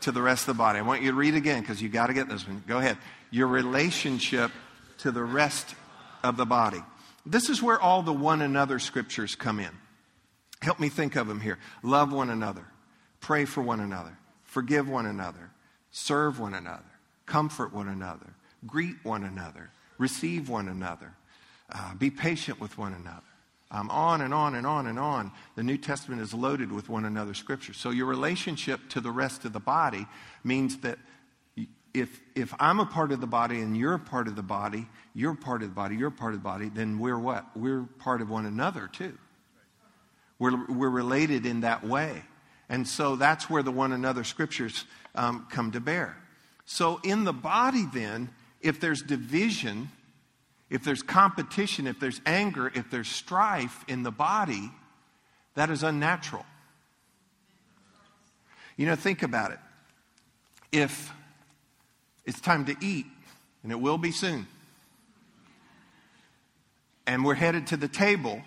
to 0.00 0.12
the 0.12 0.22
rest 0.22 0.42
of 0.48 0.56
the 0.56 0.58
body. 0.58 0.78
I 0.78 0.82
want 0.82 1.02
you 1.02 1.10
to 1.10 1.16
read 1.16 1.34
again 1.34 1.60
because 1.60 1.82
you 1.82 1.88
got 1.88 2.06
to 2.08 2.14
get 2.14 2.28
this 2.28 2.46
one. 2.46 2.62
Go 2.66 2.78
ahead. 2.78 2.98
Your 3.30 3.48
relationship 3.48 4.52
to 4.98 5.10
the 5.10 5.22
rest 5.22 5.74
of 6.22 6.36
the 6.36 6.46
body. 6.46 6.82
This 7.24 7.48
is 7.48 7.62
where 7.62 7.80
all 7.80 8.02
the 8.02 8.12
one 8.12 8.42
another 8.42 8.78
scriptures 8.78 9.34
come 9.34 9.60
in. 9.60 9.70
Help 10.62 10.80
me 10.80 10.88
think 10.88 11.16
of 11.16 11.26
them 11.26 11.40
here. 11.40 11.58
Love 11.82 12.12
one 12.12 12.30
another, 12.30 12.64
pray 13.20 13.44
for 13.44 13.62
one 13.62 13.80
another, 13.80 14.16
forgive 14.42 14.88
one 14.88 15.06
another, 15.06 15.50
serve 15.90 16.40
one 16.40 16.54
another, 16.54 16.90
comfort 17.26 17.72
one 17.72 17.88
another, 17.88 18.34
greet 18.66 18.96
one 19.04 19.24
another, 19.24 19.70
receive 19.98 20.48
one 20.48 20.68
another, 20.68 21.12
uh, 21.70 21.94
be 21.94 22.10
patient 22.10 22.60
with 22.60 22.76
one 22.78 22.94
another. 22.94 23.22
Um, 23.70 23.90
on 23.90 24.22
and 24.22 24.32
on 24.32 24.54
and 24.54 24.66
on 24.66 24.86
and 24.86 24.98
on. 24.98 25.30
The 25.54 25.62
New 25.62 25.76
Testament 25.76 26.22
is 26.22 26.32
loaded 26.32 26.72
with 26.72 26.88
one 26.88 27.04
another 27.04 27.34
scriptures. 27.34 27.76
So 27.76 27.90
your 27.90 28.06
relationship 28.06 28.80
to 28.90 29.00
the 29.02 29.10
rest 29.10 29.44
of 29.44 29.52
the 29.52 29.60
body 29.60 30.06
means 30.42 30.78
that 30.78 30.98
if, 31.92 32.20
if 32.34 32.54
I'm 32.58 32.80
a 32.80 32.86
part 32.86 33.12
of 33.12 33.20
the 33.20 33.26
body 33.26 33.60
and 33.60 33.76
you're 33.76 33.94
a 33.94 33.98
part 33.98 34.26
of 34.26 34.36
the 34.36 34.42
body, 34.42 34.86
you're 35.14 35.34
part 35.34 35.62
of 35.62 35.68
the 35.68 35.74
body, 35.74 35.96
you're 35.96 36.10
part 36.10 36.32
of 36.32 36.40
the 36.40 36.44
body, 36.44 36.70
then 36.70 36.98
we're 36.98 37.18
what? 37.18 37.44
We're 37.54 37.82
part 37.98 38.22
of 38.22 38.30
one 38.30 38.46
another 38.46 38.88
too. 38.90 39.18
We're, 40.38 40.64
we're 40.66 40.88
related 40.88 41.44
in 41.46 41.60
that 41.60 41.84
way. 41.84 42.22
And 42.68 42.86
so 42.86 43.16
that's 43.16 43.48
where 43.48 43.62
the 43.62 43.72
one 43.72 43.92
another 43.92 44.24
scriptures 44.24 44.84
um, 45.14 45.46
come 45.50 45.72
to 45.72 45.80
bear. 45.80 46.16
So 46.64 47.00
in 47.02 47.24
the 47.24 47.32
body, 47.32 47.86
then, 47.92 48.30
if 48.60 48.80
there's 48.80 49.02
division, 49.02 49.90
if 50.70 50.84
there's 50.84 51.02
competition, 51.02 51.86
if 51.86 52.00
there's 52.00 52.20
anger, 52.26 52.70
if 52.74 52.90
there's 52.90 53.08
strife 53.08 53.84
in 53.88 54.02
the 54.02 54.10
body, 54.10 54.70
that 55.54 55.70
is 55.70 55.82
unnatural. 55.82 56.44
You 58.76 58.86
know, 58.86 58.96
think 58.96 59.22
about 59.22 59.52
it. 59.52 59.58
If 60.70 61.12
it's 62.24 62.40
time 62.40 62.66
to 62.66 62.76
eat, 62.80 63.06
and 63.62 63.72
it 63.72 63.80
will 63.80 63.98
be 63.98 64.12
soon, 64.12 64.46
and 67.06 67.24
we're 67.24 67.34
headed 67.34 67.68
to 67.68 67.76
the 67.76 67.88
table, 67.88 68.42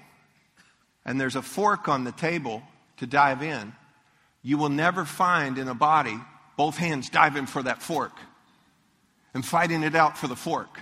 and 1.04 1.20
there's 1.20 1.36
a 1.36 1.42
fork 1.42 1.88
on 1.88 2.04
the 2.04 2.12
table 2.12 2.62
to 2.98 3.08
dive 3.08 3.42
in, 3.42 3.74
you 4.44 4.58
will 4.58 4.70
never 4.70 5.04
find 5.04 5.58
in 5.58 5.68
a 5.68 5.74
body 5.74 6.18
both 6.58 6.78
hands 6.78 7.10
diving 7.10 7.48
for 7.48 7.64
that 7.64 7.82
fork 7.82 8.14
and 9.34 9.46
fighting 9.46 9.84
it 9.84 9.96
out 9.96 10.18
for 10.18 10.28
the 10.28 10.36
fork. 10.36 10.80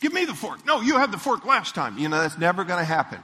Give 0.00 0.12
me 0.12 0.24
the 0.24 0.34
fork. 0.34 0.64
No, 0.64 0.80
you 0.80 0.96
had 0.98 1.12
the 1.12 1.18
fork 1.18 1.44
last 1.44 1.74
time. 1.74 1.98
You 1.98 2.08
know, 2.08 2.18
that's 2.18 2.38
never 2.38 2.64
going 2.64 2.78
to 2.78 2.84
happen. 2.84 3.18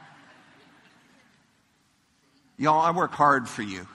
Y'all, 2.59 2.81
I 2.81 2.91
work 2.91 3.13
hard 3.13 3.49
for 3.49 3.63
you. 3.63 3.87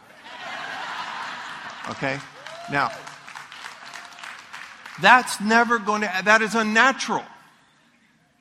Okay? 1.90 2.20
Now, 2.72 2.92
that's 5.02 5.40
never 5.42 5.80
going 5.80 6.02
to, 6.02 6.12
that 6.26 6.42
is 6.42 6.54
unnatural. 6.54 7.24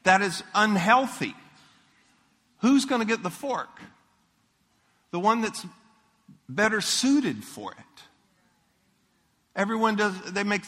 That 0.05 0.23
is 0.23 0.43
unhealthy. 0.55 1.35
Who's 2.59 2.85
going 2.85 3.01
to 3.01 3.07
get 3.07 3.23
the 3.23 3.31
fork? 3.31 3.81
The 5.11 5.21
one 5.21 5.41
that's 5.41 5.65
better 6.49 6.81
suited 6.81 7.45
for 7.45 7.73
it. 7.73 8.03
Everyone 9.57 9.97
does, 9.97 10.19
they 10.33 10.45
make 10.45 10.63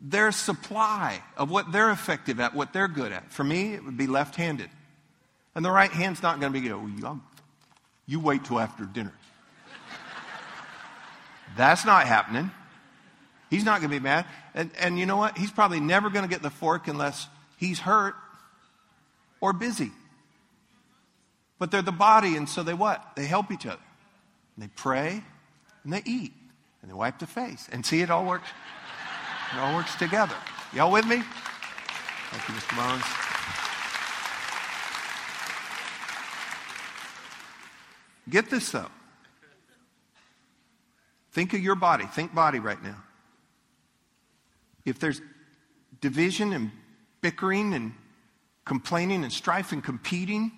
their 0.00 0.30
supply 0.32 1.22
of 1.36 1.50
what 1.50 1.72
they're 1.72 1.90
effective 1.90 2.40
at, 2.40 2.54
what 2.54 2.72
they're 2.72 2.88
good 2.88 3.12
at. 3.12 3.32
For 3.32 3.44
me, 3.44 3.74
it 3.74 3.84
would 3.84 3.96
be 3.96 4.06
left 4.06 4.36
handed. 4.36 4.70
And 5.54 5.64
the 5.64 5.70
right 5.70 5.90
hand's 5.90 6.22
not 6.22 6.38
going 6.38 6.52
to 6.52 6.60
be, 6.60 6.70
oh, 6.70 6.86
you, 6.86 7.20
you 8.06 8.20
wait 8.20 8.44
till 8.44 8.58
after 8.58 8.84
dinner. 8.84 9.14
That's 11.56 11.84
not 11.84 12.06
happening. 12.06 12.50
He's 13.48 13.64
not 13.64 13.80
going 13.80 13.90
to 13.90 13.96
be 13.96 14.02
mad. 14.02 14.26
And, 14.54 14.70
and 14.78 14.98
you 14.98 15.06
know 15.06 15.16
what? 15.16 15.38
He's 15.38 15.50
probably 15.50 15.80
never 15.80 16.10
going 16.10 16.24
to 16.24 16.28
get 16.28 16.42
the 16.42 16.50
fork 16.50 16.88
unless 16.88 17.26
he's 17.56 17.78
hurt 17.78 18.14
or 19.40 19.52
busy. 19.52 19.92
But 21.58 21.70
they're 21.70 21.80
the 21.80 21.92
body, 21.92 22.36
and 22.36 22.48
so 22.48 22.62
they 22.62 22.74
what? 22.74 23.12
They 23.16 23.24
help 23.24 23.50
each 23.50 23.64
other. 23.64 23.80
And 24.56 24.64
they 24.64 24.70
pray 24.74 25.22
and 25.84 25.92
they 25.92 26.02
eat 26.04 26.32
and 26.82 26.90
they 26.90 26.94
wipe 26.94 27.18
the 27.18 27.26
face. 27.26 27.68
And 27.72 27.84
see, 27.84 28.00
it 28.02 28.10
all 28.10 28.24
works. 28.24 28.48
It 29.52 29.58
all 29.58 29.74
works 29.74 29.94
together. 29.96 30.34
Y'all 30.72 30.90
with 30.90 31.06
me? 31.06 31.22
Thank 32.30 32.48
you, 32.48 32.54
Mr. 32.54 32.76
Bones. 32.76 33.26
Get 38.28 38.50
this 38.50 38.70
though. 38.70 38.90
Think 41.32 41.52
of 41.52 41.60
your 41.60 41.76
body. 41.76 42.06
Think 42.06 42.34
body 42.34 42.58
right 42.58 42.82
now. 42.82 42.96
If 44.84 44.98
there's 44.98 45.20
division 46.00 46.52
and 46.52 46.70
bickering 47.20 47.74
and 47.74 47.92
complaining 48.64 49.22
and 49.22 49.32
strife 49.32 49.72
and 49.72 49.82
competing 49.82 50.50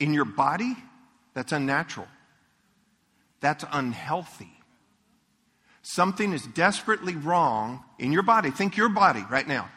in 0.00 0.12
your 0.12 0.24
body, 0.24 0.76
that's 1.34 1.52
unnatural. 1.52 2.08
That's 3.40 3.64
unhealthy. 3.72 4.61
Something 5.82 6.32
is 6.32 6.46
desperately 6.46 7.16
wrong 7.16 7.82
in 7.98 8.12
your 8.12 8.22
body. 8.22 8.50
Think 8.50 8.76
your 8.76 8.88
body 8.88 9.24
right 9.28 9.46
now. 9.46 9.68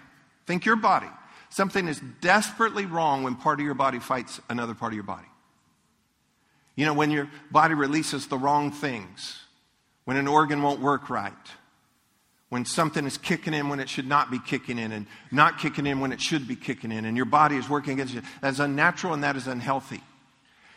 Think 0.45 0.65
your 0.65 0.75
body. 0.75 1.09
Something 1.49 1.87
is 1.87 1.99
desperately 2.21 2.85
wrong 2.85 3.23
when 3.23 3.35
part 3.35 3.59
of 3.59 3.65
your 3.65 3.75
body 3.75 3.99
fights 3.99 4.39
another 4.49 4.75
part 4.75 4.93
of 4.93 4.95
your 4.95 5.03
body. 5.03 5.27
You 6.75 6.85
know, 6.85 6.93
when 6.93 7.09
your 7.09 7.29
body 7.49 7.73
releases 7.73 8.27
the 8.27 8.37
wrong 8.37 8.71
things, 8.71 9.39
when 10.03 10.17
an 10.17 10.27
organ 10.27 10.61
won't 10.61 10.81
work 10.81 11.09
right, 11.09 11.33
when 12.49 12.65
something 12.65 13.05
is 13.05 13.17
kicking 13.17 13.53
in 13.53 13.69
when 13.69 13.79
it 13.79 13.89
should 13.89 14.07
not 14.07 14.29
be 14.29 14.39
kicking 14.39 14.77
in, 14.77 14.91
and 14.91 15.07
not 15.31 15.57
kicking 15.57 15.87
in 15.87 15.99
when 15.99 16.11
it 16.11 16.21
should 16.21 16.47
be 16.47 16.55
kicking 16.55 16.91
in, 16.91 17.05
and 17.05 17.17
your 17.17 17.25
body 17.25 17.55
is 17.55 17.67
working 17.67 17.93
against 17.93 18.13
you, 18.13 18.21
that 18.41 18.53
is 18.53 18.59
unnatural 18.59 19.13
and 19.13 19.23
that 19.23 19.35
is 19.35 19.47
unhealthy. 19.47 20.01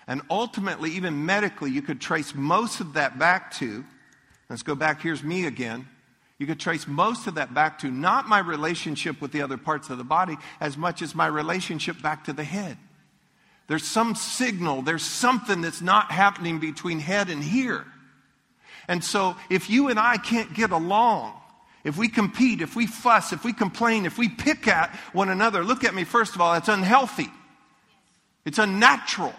And 0.07 0.23
ultimately, 0.31 0.93
even 0.93 1.27
medically, 1.27 1.71
you 1.71 1.83
could 1.83 2.01
trace 2.01 2.35
most 2.35 2.81
of 2.81 2.95
that 2.95 3.19
back 3.19 3.53
to 3.57 3.85
let's 4.49 4.63
go 4.63 4.75
back. 4.75 5.03
Here's 5.03 5.23
me 5.23 5.47
again. 5.47 5.87
You 6.39 6.47
could 6.47 6.61
trace 6.61 6.87
most 6.87 7.27
of 7.27 7.35
that 7.35 7.53
back 7.53 7.81
to 7.81 7.91
not 7.91 8.29
my 8.29 8.39
relationship 8.39 9.21
with 9.21 9.33
the 9.33 9.43
other 9.43 9.57
parts 9.57 9.91
of 9.91 9.99
the 9.99 10.05
body 10.05 10.37
as 10.61 10.77
much 10.77 11.03
as 11.03 11.15
my 11.15 11.27
relationship 11.27 12.01
back 12.01 12.25
to 12.25 12.33
the 12.33 12.45
head. 12.45 12.79
There's 13.67 13.85
some 13.85 14.15
signal, 14.15 14.83
there's 14.83 15.03
something 15.03 15.61
that's 15.61 15.83
not 15.83 16.11
happening 16.11 16.59
between 16.59 17.01
head 17.01 17.29
and 17.29 17.43
here. 17.43 17.85
And 18.87 19.05
so, 19.05 19.37
if 19.51 19.69
you 19.69 19.89
and 19.89 19.99
I 19.99 20.17
can't 20.17 20.55
get 20.55 20.71
along, 20.71 21.35
if 21.85 21.99
we 21.99 22.09
compete, 22.09 22.63
if 22.63 22.75
we 22.75 22.87
fuss, 22.87 23.33
if 23.33 23.45
we 23.45 23.53
complain, 23.53 24.07
if 24.07 24.17
we 24.17 24.29
pick 24.29 24.67
at 24.67 24.95
one 25.13 25.29
another, 25.29 25.63
look 25.63 25.85
at 25.85 25.95
me, 25.95 26.05
first 26.05 26.35
of 26.35 26.41
all, 26.41 26.55
that's 26.55 26.69
unhealthy. 26.69 27.29
It's 28.47 28.59
unnatural. 28.59 29.35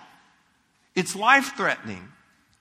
It's 0.95 1.15
life 1.15 1.53
threatening. 1.57 2.07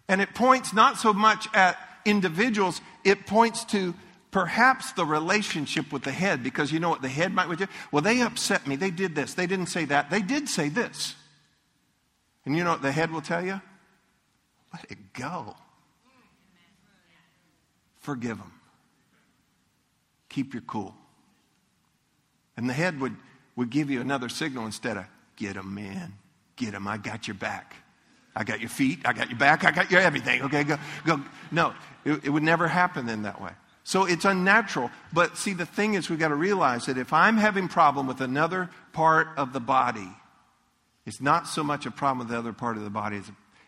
And 0.08 0.22
it 0.22 0.34
points 0.34 0.72
not 0.72 0.96
so 0.96 1.12
much 1.12 1.46
at 1.54 1.76
individuals, 2.08 2.80
it 3.04 3.26
points 3.26 3.64
to 3.66 3.94
perhaps 4.30 4.92
the 4.92 5.04
relationship 5.04 5.92
with 5.92 6.02
the 6.02 6.12
head, 6.12 6.42
because 6.42 6.70
you 6.70 6.80
know 6.80 6.90
what 6.90 7.02
the 7.02 7.08
head 7.08 7.32
might 7.32 7.56
do? 7.56 7.66
Well, 7.90 8.02
they 8.02 8.20
upset 8.20 8.66
me. 8.66 8.76
They 8.76 8.90
did 8.90 9.14
this. 9.14 9.34
They 9.34 9.46
didn't 9.46 9.66
say 9.66 9.86
that. 9.86 10.10
They 10.10 10.22
did 10.22 10.48
say 10.48 10.68
this. 10.68 11.14
And 12.44 12.56
you 12.56 12.64
know 12.64 12.70
what 12.70 12.82
the 12.82 12.92
head 12.92 13.10
will 13.10 13.20
tell 13.20 13.44
you? 13.44 13.60
Let 14.72 14.84
it 14.90 15.12
go. 15.12 15.56
Forgive 18.00 18.38
them. 18.38 18.52
Keep 20.28 20.54
your 20.54 20.62
cool. 20.62 20.94
And 22.56 22.68
the 22.68 22.74
head 22.74 23.00
would, 23.00 23.16
would 23.56 23.70
give 23.70 23.90
you 23.90 24.00
another 24.00 24.28
signal 24.28 24.66
instead 24.66 24.96
of, 24.96 25.04
get 25.36 25.54
them, 25.54 25.74
man. 25.74 26.14
Get 26.56 26.72
them. 26.72 26.86
I 26.86 26.96
got 26.96 27.28
your 27.28 27.34
back. 27.34 27.74
I 28.38 28.44
got 28.44 28.61
your 28.61 28.68
feet, 28.68 29.01
I 29.05 29.12
got 29.12 29.29
your 29.29 29.38
back, 29.38 29.64
I 29.64 29.72
got 29.72 29.90
your 29.90 30.01
everything. 30.01 30.42
Okay, 30.42 30.62
go, 30.62 30.79
go. 31.05 31.20
No, 31.51 31.74
it, 32.05 32.24
it 32.27 32.31
would 32.31 32.44
never 32.44 32.68
happen 32.68 33.09
in 33.09 33.22
that 33.22 33.42
way. 33.42 33.51
So 33.83 34.05
it's 34.05 34.24
unnatural. 34.24 34.92
But 35.12 35.37
see, 35.37 35.55
the 35.55 35.66
thing 35.66 35.94
is, 35.94 36.09
we've 36.09 36.20
got 36.20 36.29
to 36.29 36.37
realize 36.37 36.87
that 36.87 36.98
if 36.98 37.12
I'm 37.12 37.37
having 37.37 37.66
problem 37.66 38.07
with 38.07 38.20
another 38.20 38.70
part 38.92 39.27
of 39.37 39.53
the 39.53 39.59
body, 39.59 40.09
it's 41.05 41.20
not 41.20 41.48
so 41.48 41.64
much 41.64 41.85
a 41.85 41.90
problem 41.90 42.18
with 42.20 42.29
the 42.29 42.38
other 42.38 42.53
part 42.53 42.77
of 42.77 42.85
the 42.85 42.90
body. 42.90 43.20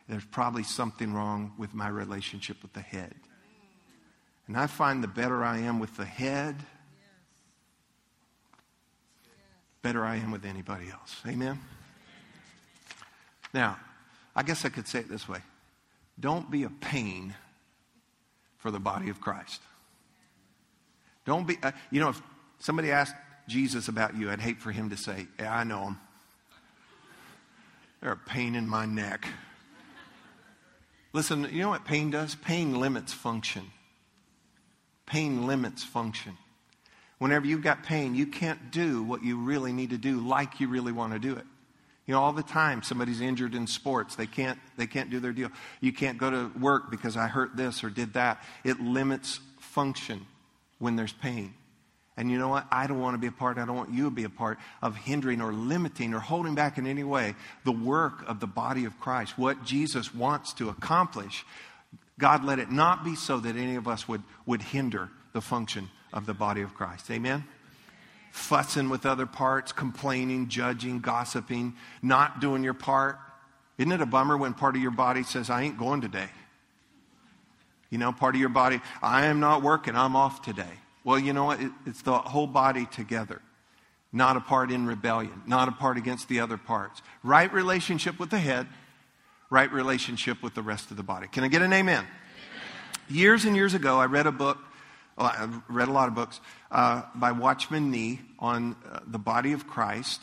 There's 0.08 0.24
probably 0.26 0.62
something 0.62 1.12
wrong 1.12 1.52
with 1.58 1.74
my 1.74 1.88
relationship 1.88 2.62
with 2.62 2.72
the 2.72 2.80
head. 2.80 3.14
And 4.46 4.56
I 4.56 4.68
find 4.68 5.02
the 5.02 5.08
better 5.08 5.42
I 5.42 5.58
am 5.58 5.80
with 5.80 5.96
the 5.96 6.04
head, 6.04 6.54
better 9.82 10.04
I 10.04 10.16
am 10.16 10.30
with 10.30 10.44
anybody 10.44 10.90
else. 10.90 11.16
Amen? 11.26 11.58
Now, 13.52 13.76
I 14.34 14.42
guess 14.42 14.64
I 14.64 14.68
could 14.68 14.86
say 14.86 15.00
it 15.00 15.08
this 15.08 15.28
way 15.28 15.40
don't 16.18 16.50
be 16.50 16.64
a 16.64 16.70
pain 16.70 17.34
for 18.58 18.70
the 18.70 18.80
body 18.80 19.08
of 19.08 19.20
Christ. 19.20 19.60
Don't 21.24 21.46
be, 21.46 21.56
uh, 21.62 21.72
you 21.90 22.00
know, 22.00 22.10
if 22.10 22.22
somebody 22.58 22.90
asked 22.90 23.14
Jesus 23.48 23.88
about 23.88 24.16
you, 24.16 24.30
I'd 24.30 24.40
hate 24.40 24.60
for 24.60 24.70
him 24.70 24.90
to 24.90 24.96
say, 24.96 25.26
Yeah, 25.38 25.54
I 25.54 25.64
know 25.64 25.84
them. 25.84 26.00
They're 28.00 28.12
a 28.12 28.16
pain 28.16 28.54
in 28.54 28.68
my 28.68 28.86
neck. 28.86 29.26
Listen, 31.12 31.48
you 31.50 31.60
know 31.60 31.70
what 31.70 31.84
pain 31.84 32.10
does? 32.10 32.34
Pain 32.34 32.78
limits 32.78 33.12
function. 33.12 33.70
Pain 35.06 35.46
limits 35.46 35.82
function. 35.82 36.36
Whenever 37.18 37.46
you've 37.46 37.62
got 37.62 37.82
pain, 37.82 38.14
you 38.14 38.26
can't 38.26 38.70
do 38.70 39.02
what 39.02 39.22
you 39.22 39.38
really 39.38 39.72
need 39.72 39.90
to 39.90 39.98
do 39.98 40.20
like 40.20 40.60
you 40.60 40.68
really 40.68 40.92
want 40.92 41.12
to 41.12 41.18
do 41.18 41.34
it. 41.34 41.44
You 42.10 42.16
know, 42.16 42.22
all 42.22 42.32
the 42.32 42.42
time 42.42 42.82
somebody's 42.82 43.20
injured 43.20 43.54
in 43.54 43.68
sports. 43.68 44.16
They 44.16 44.26
can't, 44.26 44.58
they 44.76 44.88
can't 44.88 45.10
do 45.10 45.20
their 45.20 45.30
deal. 45.30 45.48
You 45.80 45.92
can't 45.92 46.18
go 46.18 46.28
to 46.28 46.50
work 46.58 46.90
because 46.90 47.16
I 47.16 47.28
hurt 47.28 47.56
this 47.56 47.84
or 47.84 47.88
did 47.88 48.14
that. 48.14 48.42
It 48.64 48.80
limits 48.80 49.38
function 49.60 50.26
when 50.80 50.96
there's 50.96 51.12
pain. 51.12 51.54
And 52.16 52.28
you 52.28 52.36
know 52.36 52.48
what? 52.48 52.66
I 52.72 52.88
don't 52.88 52.98
want 52.98 53.14
to 53.14 53.18
be 53.18 53.28
a 53.28 53.30
part, 53.30 53.58
I 53.58 53.64
don't 53.64 53.76
want 53.76 53.92
you 53.92 54.06
to 54.06 54.10
be 54.10 54.24
a 54.24 54.28
part 54.28 54.58
of 54.82 54.96
hindering 54.96 55.40
or 55.40 55.52
limiting 55.52 56.12
or 56.12 56.18
holding 56.18 56.56
back 56.56 56.78
in 56.78 56.86
any 56.88 57.04
way 57.04 57.36
the 57.62 57.70
work 57.70 58.28
of 58.28 58.40
the 58.40 58.48
body 58.48 58.86
of 58.86 58.98
Christ, 58.98 59.38
what 59.38 59.62
Jesus 59.64 60.12
wants 60.12 60.52
to 60.54 60.68
accomplish. 60.68 61.44
God, 62.18 62.42
let 62.42 62.58
it 62.58 62.72
not 62.72 63.04
be 63.04 63.14
so 63.14 63.38
that 63.38 63.54
any 63.54 63.76
of 63.76 63.86
us 63.86 64.08
would, 64.08 64.24
would 64.46 64.62
hinder 64.62 65.10
the 65.32 65.40
function 65.40 65.88
of 66.12 66.26
the 66.26 66.34
body 66.34 66.62
of 66.62 66.74
Christ. 66.74 67.08
Amen? 67.08 67.44
Fussing 68.30 68.88
with 68.88 69.06
other 69.06 69.26
parts, 69.26 69.72
complaining, 69.72 70.48
judging, 70.48 71.00
gossiping, 71.00 71.74
not 72.02 72.40
doing 72.40 72.62
your 72.62 72.74
part. 72.74 73.18
Isn't 73.76 73.92
it 73.92 74.00
a 74.00 74.06
bummer 74.06 74.36
when 74.36 74.54
part 74.54 74.76
of 74.76 74.82
your 74.82 74.90
body 74.90 75.22
says, 75.22 75.50
I 75.50 75.62
ain't 75.62 75.78
going 75.78 76.00
today? 76.00 76.28
You 77.90 77.98
know, 77.98 78.12
part 78.12 78.36
of 78.36 78.40
your 78.40 78.50
body, 78.50 78.80
I 79.02 79.26
am 79.26 79.40
not 79.40 79.62
working, 79.62 79.96
I'm 79.96 80.14
off 80.14 80.42
today. 80.42 80.78
Well, 81.02 81.18
you 81.18 81.32
know 81.32 81.44
what? 81.44 81.60
It, 81.60 81.72
it's 81.86 82.02
the 82.02 82.16
whole 82.16 82.46
body 82.46 82.86
together, 82.86 83.42
not 84.12 84.36
a 84.36 84.40
part 84.40 84.70
in 84.70 84.86
rebellion, 84.86 85.42
not 85.46 85.68
a 85.68 85.72
part 85.72 85.96
against 85.96 86.28
the 86.28 86.40
other 86.40 86.56
parts. 86.56 87.02
Right 87.24 87.52
relationship 87.52 88.20
with 88.20 88.30
the 88.30 88.38
head, 88.38 88.68
right 89.50 89.70
relationship 89.72 90.42
with 90.42 90.54
the 90.54 90.62
rest 90.62 90.90
of 90.90 90.96
the 90.96 91.02
body. 91.02 91.26
Can 91.26 91.42
I 91.42 91.48
get 91.48 91.62
an 91.62 91.72
amen? 91.72 92.04
amen. 92.04 92.06
Years 93.08 93.44
and 93.44 93.56
years 93.56 93.74
ago, 93.74 93.98
I 93.98 94.06
read 94.06 94.26
a 94.26 94.32
book, 94.32 94.58
I've 95.20 95.62
read 95.68 95.88
a 95.88 95.92
lot 95.92 96.08
of 96.08 96.14
books, 96.14 96.40
uh, 96.70 97.02
by 97.14 97.32
Watchman 97.32 97.90
Nee 97.90 98.20
on 98.38 98.74
uh, 98.90 99.00
the 99.06 99.18
body 99.18 99.52
of 99.52 99.66
Christ. 99.66 100.22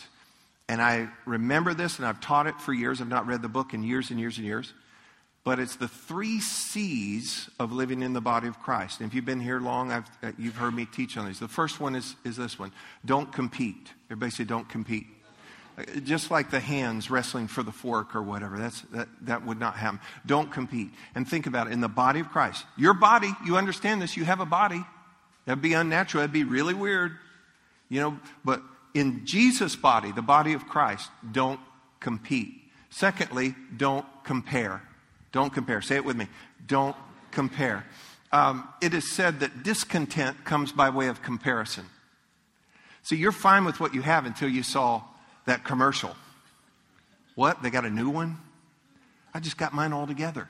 And 0.68 0.82
I 0.82 1.08
remember 1.26 1.74
this, 1.74 1.98
and 1.98 2.06
I've 2.06 2.20
taught 2.20 2.48
it 2.48 2.60
for 2.60 2.74
years. 2.74 3.00
I've 3.00 3.08
not 3.08 3.28
read 3.28 3.42
the 3.42 3.48
book 3.48 3.74
in 3.74 3.84
years 3.84 4.10
and 4.10 4.20
years 4.20 4.38
and 4.38 4.46
years. 4.46 4.74
But 5.44 5.60
it's 5.60 5.78
the 5.78 5.88
three 5.88 6.42
C's 6.42 7.50
of 7.58 7.72
living 7.72 8.02
in 8.02 8.12
the 8.12 8.20
body 8.20 8.50
of 8.50 8.60
Christ. 8.60 9.00
And 9.00 9.08
if 9.08 9.16
you've 9.16 9.24
been 9.24 9.40
here 9.40 9.62
long, 9.62 9.94
I've, 9.94 10.10
uh, 10.22 10.34
you've 10.38 10.58
heard 10.58 10.74
me 10.74 10.86
teach 10.86 11.16
on 11.16 11.26
these. 11.26 11.40
The 11.40 11.48
first 11.48 11.80
one 11.80 11.96
is, 11.96 12.16
is 12.26 12.36
this 12.36 12.60
one 12.60 12.74
don't 13.06 13.32
compete. 13.32 13.94
Everybody 14.08 14.32
say, 14.32 14.44
don't 14.44 14.68
compete. 14.68 15.08
Just 16.04 16.32
like 16.32 16.50
the 16.50 16.60
hands 16.60 17.12
wrestling 17.12 17.48
for 17.48 17.62
the 17.62 17.72
fork 17.72 18.16
or 18.16 18.24
whatever, 18.24 18.58
that's, 18.58 18.82
that, 18.94 19.08
that 19.22 19.46
would 19.46 19.60
not 19.60 19.76
happen. 19.76 20.00
Don't 20.26 20.52
compete. 20.52 20.90
And 21.14 21.28
think 21.28 21.46
about 21.46 21.68
it 21.68 21.74
in 21.74 21.82
the 21.82 21.88
body 21.88 22.20
of 22.20 22.30
Christ. 22.30 22.66
Your 22.78 22.96
body, 22.96 23.32
you 23.46 23.58
understand 23.58 24.02
this, 24.02 24.18
you 24.18 24.26
have 24.26 24.40
a 24.40 24.46
body. 24.46 24.84
That'd 25.46 25.62
be 25.62 25.74
unnatural, 25.74 26.22
that'd 26.22 26.34
be 26.34 26.44
really 26.44 26.74
weird. 26.74 27.12
You 27.90 28.02
know, 28.02 28.20
but 28.44 28.62
in 28.96 29.22
Jesus' 29.26 29.76
body, 29.76 30.12
the 30.12 30.24
body 30.24 30.54
of 30.54 30.68
Christ, 30.68 31.10
don't 31.32 31.60
compete. 32.00 32.54
Secondly, 32.90 33.54
don't 33.76 34.06
compare. 34.24 34.82
Don't 35.32 35.54
compare. 35.54 35.82
Say 35.82 35.96
it 35.96 36.06
with 36.06 36.18
me. 36.18 36.28
Don't 36.66 36.96
compare. 37.30 37.86
Um, 38.32 38.68
it 38.82 38.94
is 38.94 39.14
said 39.14 39.42
that 39.42 39.64
discontent 39.64 40.44
comes 40.44 40.72
by 40.72 40.90
way 40.90 41.08
of 41.08 41.22
comparison. 41.22 41.86
So 43.04 43.16
you're 43.16 43.32
fine 43.32 43.64
with 43.64 43.80
what 43.80 43.94
you 43.94 44.02
have 44.02 44.26
until 44.26 44.50
you 44.50 44.64
saw 44.64 45.04
that 45.48 45.64
commercial. 45.64 46.16
What? 47.36 47.62
They 47.62 47.70
got 47.70 47.86
a 47.86 47.90
new 47.90 48.10
one? 48.10 48.38
I 49.34 49.40
just 49.40 49.58
got 49.58 49.74
mine 49.74 49.92
all 49.92 50.08
together. 50.08 50.48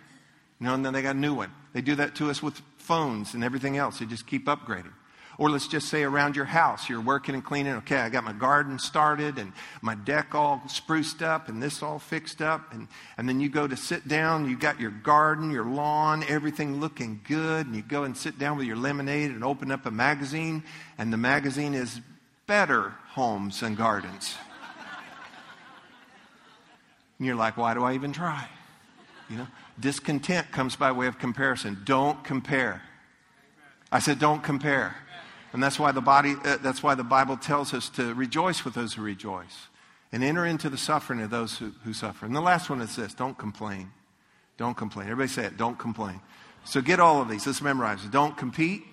You 0.59 0.67
know, 0.67 0.73
and 0.73 0.85
then 0.85 0.93
they 0.93 1.01
got 1.01 1.15
a 1.15 1.19
new 1.19 1.33
one. 1.33 1.51
They 1.73 1.81
do 1.81 1.95
that 1.95 2.15
to 2.15 2.29
us 2.29 2.41
with 2.41 2.61
phones 2.77 3.33
and 3.33 3.43
everything 3.43 3.77
else. 3.77 3.99
They 3.99 4.05
just 4.05 4.27
keep 4.27 4.45
upgrading. 4.45 4.93
Or 5.39 5.51
let's 5.51 5.67
just 5.67 5.89
say 5.89 6.01
around 6.01 6.35
your 6.35 6.45
house, 6.45 6.89
you're 6.89 7.01
working 7.01 7.35
and 7.35 7.45
cleaning. 7.45 7.73
Okay, 7.73 7.97
I 7.97 8.09
got 8.09 8.23
my 8.23 8.33
garden 8.33 8.79
started 8.79 9.37
and 9.37 9.53
my 9.83 9.93
deck 9.93 10.33
all 10.33 10.63
spruced 10.67 11.21
up 11.21 11.47
and 11.47 11.61
this 11.61 11.83
all 11.83 11.99
fixed 11.99 12.41
up. 12.41 12.73
And, 12.73 12.87
and 13.17 13.29
then 13.29 13.39
you 13.39 13.47
go 13.47 13.67
to 13.67 13.77
sit 13.77 14.07
down, 14.07 14.49
you 14.49 14.57
got 14.57 14.79
your 14.79 14.89
garden, 14.89 15.51
your 15.51 15.65
lawn, 15.65 16.23
everything 16.27 16.79
looking 16.79 17.19
good. 17.27 17.67
And 17.67 17.75
you 17.75 17.83
go 17.83 18.03
and 18.03 18.17
sit 18.17 18.39
down 18.39 18.57
with 18.57 18.65
your 18.65 18.77
lemonade 18.77 19.29
and 19.29 19.43
open 19.43 19.69
up 19.69 19.85
a 19.85 19.91
magazine. 19.91 20.63
And 20.97 21.13
the 21.13 21.17
magazine 21.17 21.75
is 21.75 22.01
Better 22.47 22.95
Homes 23.09 23.61
and 23.61 23.77
Gardens. 23.77 24.35
And 27.17 27.25
you're 27.25 27.35
like, 27.35 27.57
why 27.57 27.73
do 27.73 27.83
I 27.83 27.93
even 27.93 28.11
try? 28.11 28.47
You 29.29 29.37
know, 29.37 29.47
discontent 29.79 30.51
comes 30.51 30.75
by 30.75 30.91
way 30.91 31.07
of 31.07 31.19
comparison. 31.19 31.81
Don't 31.83 32.23
compare. 32.23 32.81
I 33.91 33.99
said, 33.99 34.19
don't 34.19 34.43
compare. 34.43 34.95
And 35.53 35.63
that's 35.63 35.79
why 35.79 35.91
the 35.91 36.01
body, 36.01 36.35
uh, 36.43 36.57
that's 36.57 36.83
why 36.83 36.95
the 36.95 37.03
Bible 37.03 37.37
tells 37.37 37.73
us 37.73 37.89
to 37.91 38.13
rejoice 38.13 38.63
with 38.63 38.73
those 38.73 38.93
who 38.93 39.01
rejoice 39.01 39.67
and 40.11 40.23
enter 40.23 40.45
into 40.45 40.69
the 40.69 40.77
suffering 40.77 41.21
of 41.21 41.29
those 41.29 41.57
who, 41.57 41.71
who 41.83 41.93
suffer. 41.93 42.25
And 42.25 42.35
the 42.35 42.41
last 42.41 42.69
one 42.69 42.81
is 42.81 42.95
this 42.95 43.13
don't 43.13 43.37
complain. 43.37 43.91
Don't 44.57 44.75
complain. 44.75 45.07
Everybody 45.07 45.29
say 45.29 45.45
it. 45.45 45.57
Don't 45.57 45.77
complain. 45.77 46.19
So 46.63 46.81
get 46.81 46.99
all 46.99 47.21
of 47.21 47.29
these. 47.29 47.45
Let's 47.45 47.61
memorize 47.61 48.03
it. 48.03 48.11
Don't 48.11 48.35
compete. 48.35 48.83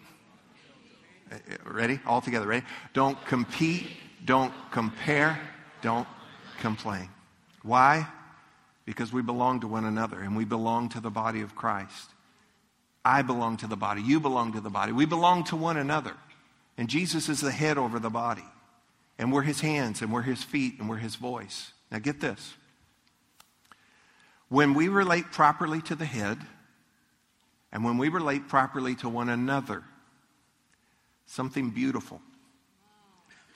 Uh, 1.30 1.36
uh, 1.36 1.70
ready? 1.72 1.98
All 2.06 2.20
together. 2.20 2.46
Ready? 2.46 2.66
Don't 2.92 3.22
compete. 3.26 3.88
Don't 4.24 4.52
compare. 4.70 5.40
Don't 5.82 6.06
complain. 6.60 7.08
Why? 7.64 8.06
Because 8.84 9.12
we 9.12 9.22
belong 9.22 9.60
to 9.60 9.66
one 9.66 9.86
another 9.86 10.20
and 10.20 10.36
we 10.36 10.44
belong 10.44 10.90
to 10.90 11.00
the 11.00 11.10
body 11.10 11.40
of 11.40 11.56
Christ. 11.56 12.10
I 13.04 13.22
belong 13.22 13.56
to 13.58 13.66
the 13.66 13.76
body. 13.76 14.02
You 14.02 14.20
belong 14.20 14.52
to 14.52 14.60
the 14.60 14.70
body. 14.70 14.92
We 14.92 15.06
belong 15.06 15.44
to 15.44 15.56
one 15.56 15.76
another. 15.76 16.14
And 16.76 16.88
Jesus 16.88 17.28
is 17.28 17.40
the 17.40 17.50
head 17.50 17.78
over 17.78 17.98
the 17.98 18.10
body. 18.10 18.44
And 19.18 19.32
we're 19.32 19.42
his 19.42 19.60
hands, 19.60 20.02
and 20.02 20.12
we're 20.12 20.22
his 20.22 20.42
feet, 20.42 20.78
and 20.78 20.88
we're 20.88 20.96
his 20.96 21.14
voice. 21.14 21.72
Now 21.90 22.00
get 22.00 22.20
this. 22.20 22.54
When 24.48 24.74
we 24.74 24.88
relate 24.88 25.30
properly 25.30 25.80
to 25.82 25.94
the 25.94 26.04
head, 26.04 26.38
and 27.72 27.84
when 27.84 27.96
we 27.96 28.08
relate 28.08 28.48
properly 28.48 28.96
to 28.96 29.08
one 29.08 29.28
another, 29.28 29.84
something 31.26 31.70
beautiful, 31.70 32.20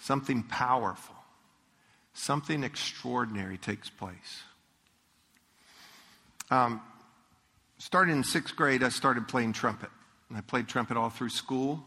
something 0.01 0.45
powerful, 0.45 1.17
something 2.19 2.65
extraordinary 2.65 3.57
takes 3.57 3.89
place. 3.89 4.43
Um, 6.51 6.81
starting 7.79 8.17
in 8.17 8.25
sixth 8.25 8.57
grade, 8.57 8.83
I 8.83 8.89
started 8.89 9.29
playing 9.29 9.53
trumpet. 9.53 9.91
And 10.29 10.37
I 10.37 10.41
played 10.43 10.69
trumpet 10.69 10.97
all 10.97 11.11
through 11.11 11.31
school 11.31 11.83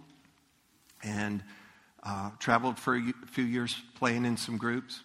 and 1.03 1.43
uh, 2.03 2.31
traveled 2.39 2.79
for 2.79 2.95
a 2.95 3.13
few 3.27 3.43
years 3.43 3.75
playing 3.95 4.25
in 4.25 4.37
some 4.37 4.57
groups. 4.57 5.01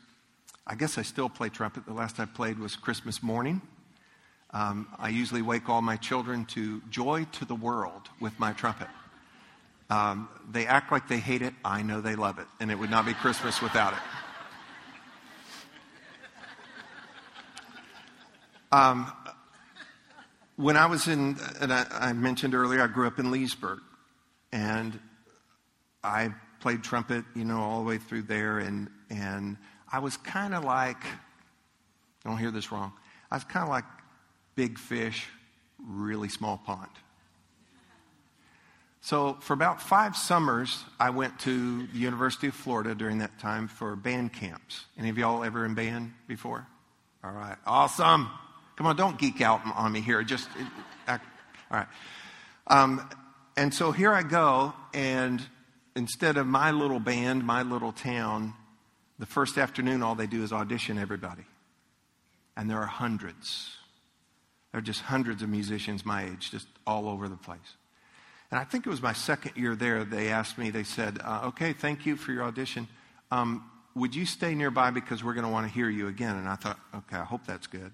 I 0.66 0.74
guess 0.74 0.96
I 0.96 1.02
still 1.02 1.28
play 1.28 1.48
trumpet. 1.48 1.86
The 1.86 1.92
last 1.92 2.18
I 2.18 2.24
played 2.24 2.58
was 2.58 2.76
Christmas 2.76 3.22
morning. 3.22 3.60
Um, 4.52 4.88
I 4.98 5.10
usually 5.10 5.42
wake 5.42 5.68
all 5.68 5.82
my 5.82 5.96
children 5.96 6.46
to 6.46 6.80
joy 6.88 7.26
to 7.32 7.44
the 7.44 7.54
world 7.54 8.08
with 8.20 8.38
my 8.38 8.52
trumpet. 8.52 8.88
Um, 9.90 10.28
they 10.50 10.66
act 10.66 10.90
like 10.90 11.08
they 11.08 11.18
hate 11.18 11.42
it. 11.42 11.52
I 11.64 11.82
know 11.82 12.00
they 12.00 12.16
love 12.16 12.38
it, 12.38 12.46
and 12.58 12.70
it 12.70 12.78
would 12.78 12.90
not 12.90 13.06
be 13.06 13.12
Christmas 13.12 13.60
without 13.60 13.92
it. 13.92 13.98
Um, 18.76 19.10
when 20.56 20.76
I 20.76 20.84
was 20.84 21.08
in, 21.08 21.38
and 21.62 21.72
I, 21.72 21.86
I 21.90 22.12
mentioned 22.12 22.54
earlier, 22.54 22.82
I 22.82 22.88
grew 22.88 23.06
up 23.06 23.18
in 23.18 23.30
Leesburg, 23.30 23.80
and 24.52 25.00
I 26.04 26.34
played 26.60 26.82
trumpet, 26.82 27.24
you 27.34 27.46
know, 27.46 27.58
all 27.58 27.78
the 27.78 27.86
way 27.86 27.96
through 27.96 28.24
there, 28.24 28.58
and, 28.58 28.90
and 29.08 29.56
I 29.90 30.00
was 30.00 30.18
kind 30.18 30.54
of 30.54 30.62
like, 30.62 31.02
don't 32.22 32.36
hear 32.36 32.50
this 32.50 32.70
wrong, 32.70 32.92
I 33.30 33.36
was 33.36 33.44
kind 33.44 33.62
of 33.62 33.70
like 33.70 33.84
big 34.56 34.78
fish, 34.78 35.26
really 35.82 36.28
small 36.28 36.58
pond. 36.58 36.90
So 39.00 39.38
for 39.40 39.54
about 39.54 39.80
five 39.80 40.18
summers, 40.18 40.84
I 41.00 41.08
went 41.08 41.38
to 41.40 41.86
the 41.86 41.98
University 41.98 42.48
of 42.48 42.54
Florida 42.54 42.94
during 42.94 43.18
that 43.18 43.38
time 43.38 43.68
for 43.68 43.96
band 43.96 44.34
camps. 44.34 44.84
Any 44.98 45.08
of 45.08 45.16
y'all 45.16 45.44
ever 45.44 45.64
in 45.64 45.74
band 45.74 46.12
before? 46.28 46.66
All 47.24 47.32
right, 47.32 47.56
awesome. 47.66 48.28
Come 48.76 48.86
on, 48.86 48.96
don't 48.96 49.18
geek 49.18 49.40
out 49.40 49.62
on 49.74 49.90
me 49.90 50.00
here. 50.00 50.22
Just, 50.22 50.48
act, 51.06 51.24
all 51.70 51.78
right. 51.78 51.88
Um, 52.66 53.08
and 53.56 53.72
so 53.72 53.90
here 53.90 54.12
I 54.12 54.22
go, 54.22 54.74
and 54.92 55.42
instead 55.94 56.36
of 56.36 56.46
my 56.46 56.70
little 56.72 57.00
band, 57.00 57.44
my 57.44 57.62
little 57.62 57.92
town, 57.92 58.52
the 59.18 59.26
first 59.26 59.56
afternoon, 59.56 60.02
all 60.02 60.14
they 60.14 60.26
do 60.26 60.42
is 60.42 60.52
audition 60.52 60.98
everybody. 60.98 61.44
And 62.56 62.68
there 62.68 62.78
are 62.78 62.86
hundreds. 62.86 63.74
There 64.72 64.78
are 64.78 64.82
just 64.82 65.00
hundreds 65.00 65.42
of 65.42 65.48
musicians 65.48 66.04
my 66.04 66.24
age, 66.24 66.50
just 66.50 66.66
all 66.86 67.08
over 67.08 67.28
the 67.28 67.36
place. 67.36 67.58
And 68.50 68.60
I 68.60 68.64
think 68.64 68.86
it 68.86 68.90
was 68.90 69.02
my 69.02 69.14
second 69.14 69.56
year 69.56 69.74
there, 69.74 70.04
they 70.04 70.28
asked 70.28 70.58
me, 70.58 70.70
they 70.70 70.84
said, 70.84 71.18
uh, 71.24 71.42
okay, 71.46 71.72
thank 71.72 72.04
you 72.04 72.16
for 72.16 72.32
your 72.32 72.44
audition. 72.44 72.88
Um, 73.30 73.68
would 73.94 74.14
you 74.14 74.26
stay 74.26 74.54
nearby 74.54 74.90
because 74.90 75.24
we're 75.24 75.32
going 75.32 75.46
to 75.46 75.50
want 75.50 75.66
to 75.66 75.72
hear 75.72 75.88
you 75.88 76.08
again? 76.08 76.36
And 76.36 76.46
I 76.46 76.56
thought, 76.56 76.78
okay, 76.94 77.16
I 77.16 77.24
hope 77.24 77.46
that's 77.46 77.66
good. 77.66 77.90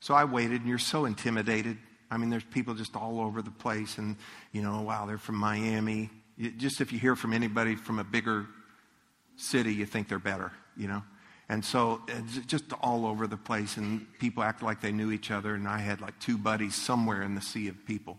So 0.00 0.14
I 0.14 0.24
waited, 0.24 0.60
and 0.60 0.68
you're 0.68 0.78
so 0.78 1.04
intimidated. 1.04 1.78
I 2.10 2.18
mean, 2.18 2.30
there's 2.30 2.44
people 2.44 2.74
just 2.74 2.94
all 2.94 3.20
over 3.20 3.42
the 3.42 3.50
place, 3.50 3.98
and, 3.98 4.16
you 4.52 4.62
know, 4.62 4.82
wow, 4.82 5.06
they're 5.06 5.18
from 5.18 5.36
Miami, 5.36 6.10
just 6.56 6.80
if 6.80 6.92
you 6.92 6.98
hear 6.98 7.16
from 7.16 7.32
anybody 7.32 7.74
from 7.74 7.98
a 7.98 8.04
bigger 8.04 8.46
city, 9.36 9.74
you 9.74 9.86
think 9.86 10.08
they're 10.08 10.18
better, 10.18 10.52
you 10.76 10.86
know? 10.86 11.02
And 11.48 11.64
so 11.64 12.02
it's 12.08 12.38
just 12.46 12.64
all 12.80 13.06
over 13.06 13.26
the 13.26 13.36
place, 13.36 13.76
and 13.76 14.06
people 14.18 14.42
act 14.42 14.62
like 14.62 14.80
they 14.80 14.92
knew 14.92 15.12
each 15.12 15.30
other, 15.30 15.54
and 15.54 15.66
I 15.68 15.78
had 15.78 16.00
like 16.00 16.18
two 16.18 16.36
buddies 16.36 16.74
somewhere 16.74 17.22
in 17.22 17.34
the 17.34 17.40
sea 17.40 17.68
of 17.68 17.86
people. 17.86 18.18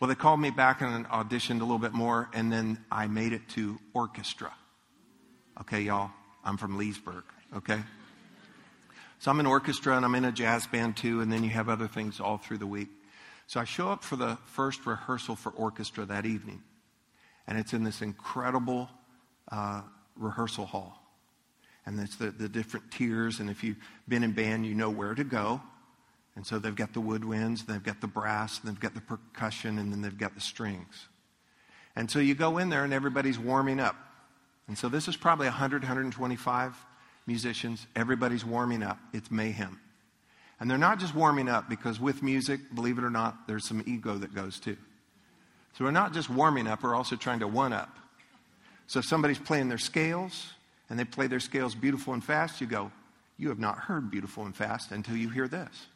Well, 0.00 0.08
they 0.08 0.14
called 0.14 0.40
me 0.40 0.50
back 0.50 0.82
and 0.82 1.06
auditioned 1.06 1.60
a 1.60 1.64
little 1.64 1.78
bit 1.78 1.92
more, 1.92 2.28
and 2.32 2.52
then 2.52 2.84
I 2.90 3.06
made 3.06 3.32
it 3.32 3.48
to 3.50 3.78
orchestra. 3.92 4.52
Okay, 5.60 5.80
y'all, 5.80 6.10
I'm 6.44 6.56
from 6.56 6.76
Leesburg, 6.76 7.24
okay? 7.56 7.80
So 9.18 9.30
I'm 9.30 9.40
in 9.40 9.46
orchestra, 9.46 9.96
and 9.96 10.04
I'm 10.04 10.14
in 10.14 10.24
a 10.24 10.32
jazz 10.32 10.66
band 10.66 10.96
too, 10.96 11.20
and 11.20 11.32
then 11.32 11.42
you 11.42 11.50
have 11.50 11.68
other 11.68 11.88
things 11.88 12.20
all 12.20 12.36
through 12.36 12.58
the 12.58 12.66
week. 12.66 12.88
So 13.46 13.60
I 13.60 13.64
show 13.64 13.88
up 13.88 14.04
for 14.04 14.16
the 14.16 14.36
first 14.46 14.84
rehearsal 14.86 15.36
for 15.36 15.50
orchestra 15.50 16.04
that 16.06 16.26
evening, 16.26 16.62
and 17.46 17.58
it's 17.58 17.72
in 17.72 17.84
this 17.84 18.02
incredible 18.02 18.90
uh, 19.50 19.82
rehearsal 20.16 20.66
hall. 20.66 21.02
And 21.86 22.00
it's 22.00 22.16
the, 22.16 22.30
the 22.30 22.48
different 22.48 22.90
tiers, 22.90 23.38
and 23.38 23.48
if 23.48 23.62
you've 23.62 23.76
been 24.08 24.24
in 24.24 24.32
band, 24.32 24.66
you 24.66 24.74
know 24.74 24.90
where 24.90 25.14
to 25.14 25.24
go. 25.24 25.60
And 26.34 26.46
so 26.46 26.58
they've 26.58 26.74
got 26.74 26.92
the 26.92 27.00
woodwinds, 27.00 27.64
they've 27.64 27.82
got 27.82 28.00
the 28.00 28.08
brass, 28.08 28.58
they've 28.58 28.78
got 28.78 28.94
the 28.94 29.00
percussion, 29.00 29.78
and 29.78 29.92
then 29.92 30.02
they've 30.02 30.18
got 30.18 30.34
the 30.34 30.40
strings. 30.40 31.08
And 31.94 32.10
so 32.10 32.18
you 32.18 32.34
go 32.34 32.58
in 32.58 32.68
there, 32.68 32.84
and 32.84 32.92
everybody's 32.92 33.38
warming 33.38 33.80
up. 33.80 33.96
And 34.68 34.76
so 34.76 34.88
this 34.88 35.08
is 35.08 35.16
probably 35.16 35.46
100, 35.46 35.82
125 35.82 36.76
musicians. 37.26 37.86
Everybody's 37.94 38.44
warming 38.44 38.82
up. 38.82 38.98
It's 39.12 39.30
mayhem. 39.30 39.80
And 40.58 40.70
they're 40.70 40.78
not 40.78 40.98
just 40.98 41.14
warming 41.14 41.48
up 41.48 41.68
because 41.68 42.00
with 42.00 42.22
music, 42.22 42.60
believe 42.74 42.98
it 42.98 43.04
or 43.04 43.10
not, 43.10 43.46
there's 43.46 43.66
some 43.66 43.82
ego 43.86 44.16
that 44.16 44.34
goes 44.34 44.58
too. 44.58 44.76
So 45.76 45.84
we're 45.84 45.90
not 45.90 46.14
just 46.14 46.30
warming 46.30 46.66
up, 46.66 46.82
we're 46.82 46.94
also 46.94 47.16
trying 47.16 47.40
to 47.40 47.48
one 47.48 47.72
up. 47.74 47.94
So 48.86 49.00
if 49.00 49.04
somebody's 49.04 49.38
playing 49.38 49.68
their 49.68 49.78
scales 49.78 50.52
and 50.88 50.98
they 50.98 51.04
play 51.04 51.26
their 51.26 51.40
scales 51.40 51.74
beautiful 51.74 52.14
and 52.14 52.24
fast, 52.24 52.60
you 52.60 52.66
go, 52.66 52.90
You 53.36 53.50
have 53.50 53.58
not 53.58 53.78
heard 53.78 54.10
beautiful 54.10 54.46
and 54.46 54.56
fast 54.56 54.92
until 54.92 55.16
you 55.16 55.28
hear 55.28 55.48
this. 55.48 55.86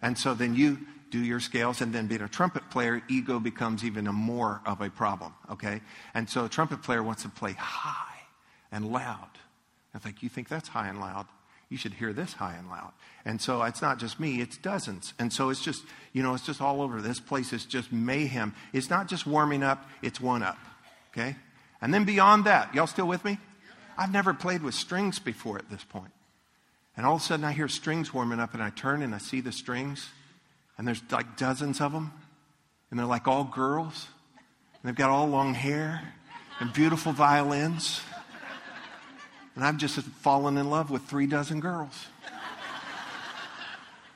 And 0.00 0.16
so 0.16 0.32
then 0.32 0.54
you 0.54 0.78
do 1.10 1.18
your 1.18 1.40
scales, 1.40 1.80
and 1.80 1.92
then 1.92 2.06
being 2.06 2.20
a 2.20 2.28
trumpet 2.28 2.68
player, 2.70 3.02
ego 3.08 3.40
becomes 3.40 3.84
even 3.84 4.04
more 4.06 4.60
of 4.66 4.80
a 4.80 4.90
problem, 4.90 5.32
okay? 5.50 5.80
And 6.14 6.28
so 6.28 6.44
a 6.44 6.48
trumpet 6.48 6.82
player 6.82 7.02
wants 7.02 7.22
to 7.22 7.28
play 7.30 7.52
high 7.52 8.20
and 8.70 8.92
loud. 8.92 9.30
I 9.94 9.98
think, 9.98 10.22
You 10.22 10.28
think 10.28 10.48
that's 10.48 10.68
high 10.68 10.88
and 10.88 11.00
loud? 11.00 11.26
you 11.68 11.76
should 11.76 11.94
hear 11.94 12.12
this 12.12 12.34
high 12.34 12.54
and 12.54 12.68
loud. 12.68 12.92
And 13.24 13.40
so 13.40 13.62
it's 13.62 13.82
not 13.82 13.98
just 13.98 14.18
me, 14.18 14.40
it's 14.40 14.56
dozens. 14.56 15.12
And 15.18 15.32
so 15.32 15.50
it's 15.50 15.62
just, 15.62 15.84
you 16.12 16.22
know, 16.22 16.34
it's 16.34 16.46
just 16.46 16.60
all 16.60 16.80
over. 16.80 17.02
This 17.02 17.20
place 17.20 17.52
is 17.52 17.64
just 17.64 17.92
mayhem. 17.92 18.54
It's 18.72 18.88
not 18.88 19.08
just 19.08 19.26
warming 19.26 19.62
up, 19.62 19.88
it's 20.02 20.20
one 20.20 20.42
up. 20.42 20.58
Okay? 21.12 21.36
And 21.82 21.92
then 21.92 22.04
beyond 22.04 22.44
that, 22.46 22.74
y'all 22.74 22.86
still 22.86 23.06
with 23.06 23.24
me? 23.24 23.38
I've 23.98 24.12
never 24.12 24.32
played 24.32 24.62
with 24.62 24.74
strings 24.74 25.18
before 25.18 25.58
at 25.58 25.68
this 25.70 25.84
point. 25.84 26.12
And 26.96 27.04
all 27.04 27.16
of 27.16 27.20
a 27.20 27.24
sudden 27.24 27.44
I 27.44 27.52
hear 27.52 27.68
strings 27.68 28.14
warming 28.14 28.40
up 28.40 28.54
and 28.54 28.62
I 28.62 28.70
turn 28.70 29.02
and 29.02 29.14
I 29.14 29.18
see 29.18 29.40
the 29.40 29.52
strings 29.52 30.08
and 30.78 30.86
there's 30.86 31.02
like 31.10 31.36
dozens 31.36 31.80
of 31.80 31.92
them 31.92 32.12
and 32.90 32.98
they're 32.98 33.06
like 33.06 33.28
all 33.28 33.44
girls 33.44 34.08
and 34.36 34.88
they've 34.88 34.96
got 34.96 35.10
all 35.10 35.26
long 35.26 35.54
hair 35.54 36.14
and 36.60 36.72
beautiful 36.72 37.12
violins 37.12 38.00
and 39.58 39.66
I've 39.66 39.76
just 39.76 39.98
fallen 39.98 40.56
in 40.56 40.70
love 40.70 40.88
with 40.88 41.02
three 41.02 41.26
dozen 41.26 41.58
girls. 41.58 42.06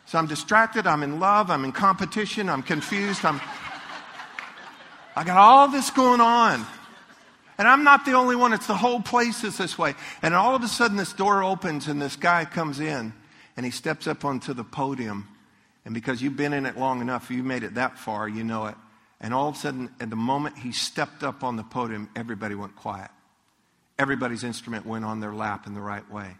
So 0.06 0.16
I'm 0.16 0.28
distracted, 0.28 0.86
I'm 0.86 1.02
in 1.02 1.18
love, 1.18 1.50
I'm 1.50 1.64
in 1.64 1.72
competition, 1.72 2.48
I'm 2.48 2.62
confused, 2.62 3.24
I'm 3.24 3.40
I 5.16 5.24
got 5.24 5.38
all 5.38 5.66
this 5.66 5.90
going 5.90 6.20
on. 6.20 6.64
And 7.58 7.66
I'm 7.66 7.82
not 7.82 8.04
the 8.04 8.12
only 8.12 8.36
one, 8.36 8.52
it's 8.52 8.68
the 8.68 8.76
whole 8.76 9.00
place 9.00 9.42
is 9.42 9.58
this 9.58 9.76
way. 9.76 9.96
And 10.22 10.32
all 10.32 10.54
of 10.54 10.62
a 10.62 10.68
sudden 10.68 10.96
this 10.96 11.12
door 11.12 11.42
opens 11.42 11.88
and 11.88 12.00
this 12.00 12.14
guy 12.14 12.44
comes 12.44 12.78
in 12.78 13.12
and 13.56 13.66
he 13.66 13.72
steps 13.72 14.06
up 14.06 14.24
onto 14.24 14.54
the 14.54 14.62
podium. 14.62 15.26
And 15.84 15.92
because 15.92 16.22
you've 16.22 16.36
been 16.36 16.52
in 16.52 16.66
it 16.66 16.78
long 16.78 17.00
enough, 17.00 17.32
you 17.32 17.42
made 17.42 17.64
it 17.64 17.74
that 17.74 17.98
far, 17.98 18.28
you 18.28 18.44
know 18.44 18.66
it. 18.66 18.76
And 19.20 19.34
all 19.34 19.48
of 19.48 19.56
a 19.56 19.58
sudden, 19.58 19.90
at 19.98 20.08
the 20.08 20.14
moment 20.14 20.58
he 20.58 20.70
stepped 20.70 21.24
up 21.24 21.42
on 21.42 21.56
the 21.56 21.64
podium, 21.64 22.08
everybody 22.14 22.54
went 22.54 22.76
quiet 22.76 23.10
everybody's 23.98 24.44
instrument 24.44 24.86
went 24.86 25.04
on 25.04 25.20
their 25.20 25.34
lap 25.34 25.66
in 25.66 25.74
the 25.74 25.80
right 25.80 26.08
way. 26.10 26.36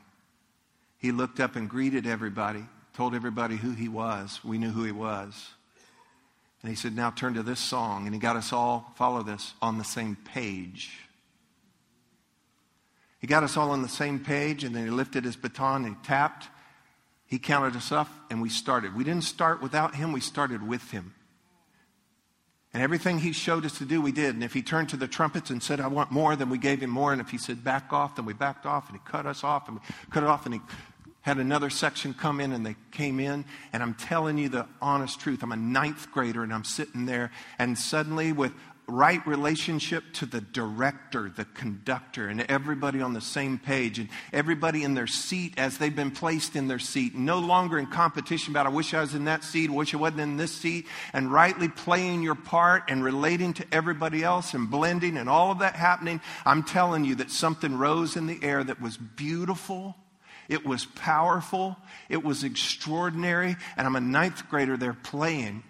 He 0.98 1.12
looked 1.12 1.40
up 1.40 1.56
and 1.56 1.68
greeted 1.68 2.06
everybody, 2.06 2.64
told 2.94 3.14
everybody 3.14 3.56
who 3.56 3.72
he 3.72 3.88
was. 3.88 4.40
We 4.44 4.58
knew 4.58 4.70
who 4.70 4.84
he 4.84 4.92
was. 4.92 5.50
And 6.62 6.70
he 6.70 6.76
said, 6.76 6.94
Now 6.94 7.10
turn 7.10 7.34
to 7.34 7.42
this 7.42 7.60
song. 7.60 8.06
And 8.06 8.14
he 8.14 8.20
got 8.20 8.36
us 8.36 8.52
all, 8.52 8.92
follow 8.96 9.22
this, 9.22 9.54
on 9.60 9.78
the 9.78 9.84
same 9.84 10.16
page. 10.16 10.92
He 13.18 13.26
got 13.26 13.44
us 13.44 13.56
all 13.56 13.70
on 13.70 13.82
the 13.82 13.88
same 13.88 14.18
page, 14.18 14.64
and 14.64 14.74
then 14.74 14.84
he 14.84 14.90
lifted 14.90 15.24
his 15.24 15.36
baton 15.36 15.84
and 15.84 15.96
he 15.96 16.02
tapped. 16.02 16.48
He 17.26 17.38
counted 17.38 17.76
us 17.76 17.92
up, 17.92 18.08
and 18.30 18.42
we 18.42 18.48
started. 18.48 18.96
We 18.96 19.04
didn't 19.04 19.24
start 19.24 19.62
without 19.62 19.94
him, 19.94 20.12
we 20.12 20.20
started 20.20 20.66
with 20.66 20.90
him. 20.90 21.14
And 22.74 22.82
everything 22.82 23.18
he 23.18 23.32
showed 23.32 23.66
us 23.66 23.76
to 23.78 23.84
do, 23.84 24.00
we 24.00 24.12
did. 24.12 24.34
And 24.34 24.42
if 24.42 24.54
he 24.54 24.62
turned 24.62 24.88
to 24.90 24.96
the 24.96 25.06
trumpets 25.06 25.50
and 25.50 25.62
said, 25.62 25.78
I 25.78 25.88
want 25.88 26.10
more, 26.10 26.36
then 26.36 26.48
we 26.48 26.56
gave 26.56 26.80
him 26.82 26.90
more. 26.90 27.12
And 27.12 27.20
if 27.20 27.28
he 27.28 27.36
said, 27.36 27.62
back 27.62 27.92
off, 27.92 28.16
then 28.16 28.24
we 28.24 28.32
backed 28.32 28.64
off. 28.64 28.88
And 28.88 28.98
he 28.98 29.02
cut 29.04 29.26
us 29.26 29.44
off 29.44 29.68
and 29.68 29.78
we 29.78 29.86
cut 30.10 30.22
it 30.22 30.28
off. 30.28 30.46
And 30.46 30.54
he 30.54 30.60
had 31.20 31.36
another 31.36 31.68
section 31.68 32.14
come 32.14 32.40
in 32.40 32.50
and 32.50 32.64
they 32.64 32.76
came 32.90 33.20
in. 33.20 33.44
And 33.74 33.82
I'm 33.82 33.92
telling 33.92 34.38
you 34.38 34.48
the 34.48 34.66
honest 34.80 35.20
truth. 35.20 35.42
I'm 35.42 35.52
a 35.52 35.56
ninth 35.56 36.10
grader 36.12 36.42
and 36.42 36.52
I'm 36.52 36.64
sitting 36.64 37.04
there. 37.04 37.30
And 37.58 37.78
suddenly, 37.78 38.32
with 38.32 38.52
right 38.92 39.26
relationship 39.26 40.04
to 40.12 40.26
the 40.26 40.40
director, 40.40 41.32
the 41.34 41.46
conductor, 41.46 42.28
and 42.28 42.42
everybody 42.42 43.00
on 43.00 43.14
the 43.14 43.20
same 43.20 43.58
page, 43.58 43.98
and 43.98 44.08
everybody 44.32 44.84
in 44.84 44.94
their 44.94 45.06
seat 45.06 45.54
as 45.56 45.78
they've 45.78 45.96
been 45.96 46.10
placed 46.10 46.54
in 46.54 46.68
their 46.68 46.78
seat, 46.78 47.14
no 47.14 47.38
longer 47.38 47.78
in 47.78 47.86
competition 47.86 48.52
about, 48.52 48.66
I 48.66 48.70
wish 48.70 48.92
I 48.92 49.00
was 49.00 49.14
in 49.14 49.24
that 49.24 49.44
seat, 49.44 49.70
I 49.70 49.72
wish 49.72 49.94
I 49.94 49.96
wasn't 49.96 50.20
in 50.20 50.36
this 50.36 50.52
seat, 50.52 50.86
and 51.12 51.32
rightly 51.32 51.68
playing 51.68 52.22
your 52.22 52.34
part 52.34 52.84
and 52.88 53.02
relating 53.02 53.54
to 53.54 53.66
everybody 53.72 54.22
else 54.22 54.54
and 54.54 54.70
blending 54.70 55.16
and 55.16 55.28
all 55.28 55.50
of 55.50 55.60
that 55.60 55.74
happening. 55.74 56.20
I'm 56.44 56.62
telling 56.62 57.04
you 57.04 57.14
that 57.16 57.30
something 57.30 57.76
rose 57.76 58.16
in 58.16 58.26
the 58.26 58.38
air 58.42 58.62
that 58.62 58.80
was 58.80 58.96
beautiful. 58.96 59.96
It 60.48 60.66
was 60.66 60.84
powerful. 60.84 61.76
It 62.08 62.22
was 62.22 62.44
extraordinary. 62.44 63.56
And 63.76 63.86
I'm 63.86 63.96
a 63.96 64.00
ninth 64.00 64.48
grader 64.50 64.76
there 64.76 64.92
playing 64.92 65.62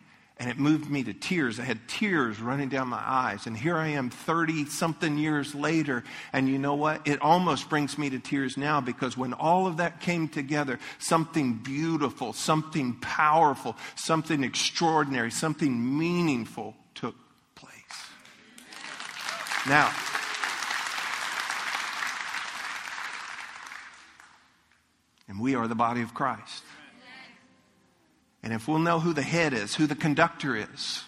and 0.42 0.50
it 0.50 0.58
moved 0.58 0.90
me 0.90 1.04
to 1.04 1.12
tears. 1.12 1.60
I 1.60 1.62
had 1.62 1.86
tears 1.86 2.40
running 2.40 2.68
down 2.68 2.88
my 2.88 3.00
eyes. 3.00 3.46
And 3.46 3.56
here 3.56 3.76
I 3.76 3.90
am 3.90 4.10
30 4.10 4.64
something 4.64 5.16
years 5.16 5.54
later. 5.54 6.02
And 6.32 6.48
you 6.48 6.58
know 6.58 6.74
what? 6.74 7.06
It 7.06 7.22
almost 7.22 7.70
brings 7.70 7.96
me 7.96 8.10
to 8.10 8.18
tears 8.18 8.56
now 8.56 8.80
because 8.80 9.16
when 9.16 9.34
all 9.34 9.68
of 9.68 9.76
that 9.76 10.00
came 10.00 10.26
together, 10.26 10.80
something 10.98 11.58
beautiful, 11.58 12.32
something 12.32 12.94
powerful, 13.00 13.76
something 13.94 14.42
extraordinary, 14.42 15.30
something 15.30 15.96
meaningful 15.96 16.74
took 16.96 17.14
place. 17.54 17.76
Now, 19.68 19.92
and 25.28 25.38
we 25.38 25.54
are 25.54 25.68
the 25.68 25.76
body 25.76 26.02
of 26.02 26.14
Christ. 26.14 26.64
And 28.42 28.52
if 28.52 28.66
we'll 28.66 28.78
know 28.78 29.00
who 29.00 29.12
the 29.12 29.22
head 29.22 29.52
is, 29.52 29.74
who 29.74 29.86
the 29.86 29.94
conductor 29.94 30.56
is, 30.56 31.04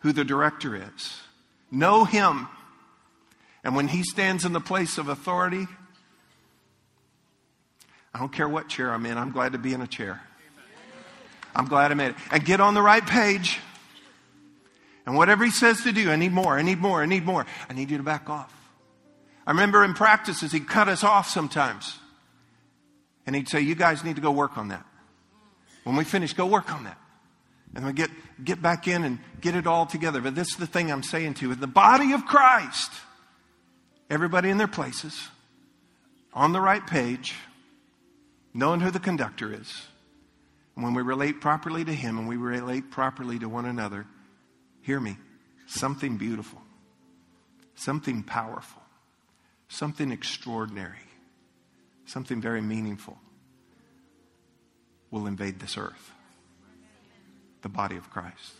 who 0.00 0.12
the 0.12 0.24
director 0.24 0.76
is, 0.76 1.20
know 1.70 2.04
him. 2.04 2.48
And 3.64 3.74
when 3.74 3.88
he 3.88 4.02
stands 4.02 4.44
in 4.44 4.52
the 4.52 4.60
place 4.60 4.96
of 4.96 5.08
authority, 5.08 5.66
I 8.14 8.18
don't 8.18 8.32
care 8.32 8.48
what 8.48 8.68
chair 8.68 8.92
I'm 8.92 9.06
in, 9.06 9.18
I'm 9.18 9.32
glad 9.32 9.52
to 9.52 9.58
be 9.58 9.72
in 9.72 9.80
a 9.80 9.86
chair. 9.86 10.20
I'm 11.54 11.66
glad 11.66 11.90
I 11.90 11.94
made 11.94 12.10
it. 12.10 12.16
And 12.30 12.44
get 12.44 12.60
on 12.60 12.74
the 12.74 12.82
right 12.82 13.04
page. 13.04 13.58
And 15.06 15.16
whatever 15.16 15.44
he 15.44 15.50
says 15.50 15.82
to 15.82 15.92
do, 15.92 16.10
I 16.10 16.16
need 16.16 16.32
more, 16.32 16.56
I 16.56 16.62
need 16.62 16.78
more, 16.78 17.02
I 17.02 17.06
need 17.06 17.24
more. 17.24 17.44
I 17.68 17.72
need 17.72 17.90
you 17.90 17.96
to 17.96 18.02
back 18.02 18.30
off. 18.30 18.54
I 19.46 19.50
remember 19.50 19.84
in 19.84 19.94
practices, 19.94 20.52
he'd 20.52 20.68
cut 20.68 20.88
us 20.88 21.02
off 21.02 21.28
sometimes. 21.28 21.98
And 23.26 23.34
he'd 23.34 23.48
say, 23.48 23.60
You 23.60 23.74
guys 23.74 24.04
need 24.04 24.16
to 24.16 24.22
go 24.22 24.30
work 24.30 24.56
on 24.56 24.68
that. 24.68 24.84
When 25.84 25.96
we 25.96 26.04
finish, 26.04 26.32
go 26.32 26.46
work 26.46 26.72
on 26.72 26.84
that. 26.84 26.98
And 27.74 27.86
we 27.86 27.92
get, 27.92 28.10
get 28.42 28.60
back 28.60 28.88
in 28.88 29.04
and 29.04 29.18
get 29.40 29.54
it 29.54 29.66
all 29.66 29.86
together. 29.86 30.20
But 30.20 30.34
this 30.34 30.48
is 30.48 30.56
the 30.56 30.66
thing 30.66 30.90
I'm 30.90 31.02
saying 31.02 31.34
to 31.34 31.48
you. 31.48 31.54
The 31.54 31.66
body 31.66 32.12
of 32.12 32.26
Christ, 32.26 32.90
everybody 34.08 34.50
in 34.50 34.58
their 34.58 34.68
places, 34.68 35.28
on 36.34 36.52
the 36.52 36.60
right 36.60 36.84
page, 36.84 37.34
knowing 38.52 38.80
who 38.80 38.90
the 38.90 39.00
conductor 39.00 39.52
is. 39.52 39.86
And 40.74 40.84
when 40.84 40.94
we 40.94 41.02
relate 41.02 41.40
properly 41.40 41.84
to 41.84 41.94
Him 41.94 42.18
and 42.18 42.28
we 42.28 42.36
relate 42.36 42.90
properly 42.90 43.38
to 43.38 43.48
one 43.48 43.66
another, 43.66 44.06
hear 44.82 44.98
me, 44.98 45.16
something 45.66 46.16
beautiful, 46.16 46.60
something 47.76 48.24
powerful, 48.24 48.82
something 49.68 50.10
extraordinary, 50.10 50.98
something 52.04 52.40
very 52.40 52.60
meaningful 52.60 53.16
will 55.10 55.26
invade 55.26 55.58
this 55.58 55.76
earth. 55.76 56.12
The 57.62 57.68
body 57.68 57.96
of 57.96 58.10
Christ. 58.10 58.54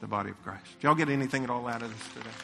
The 0.00 0.06
body 0.06 0.30
of 0.30 0.42
Christ. 0.42 0.64
Did 0.80 0.84
y'all 0.84 0.94
get 0.94 1.08
anything 1.08 1.44
at 1.44 1.50
all 1.50 1.66
out 1.68 1.82
of 1.82 1.92
this 1.92 2.08
today? 2.14 2.36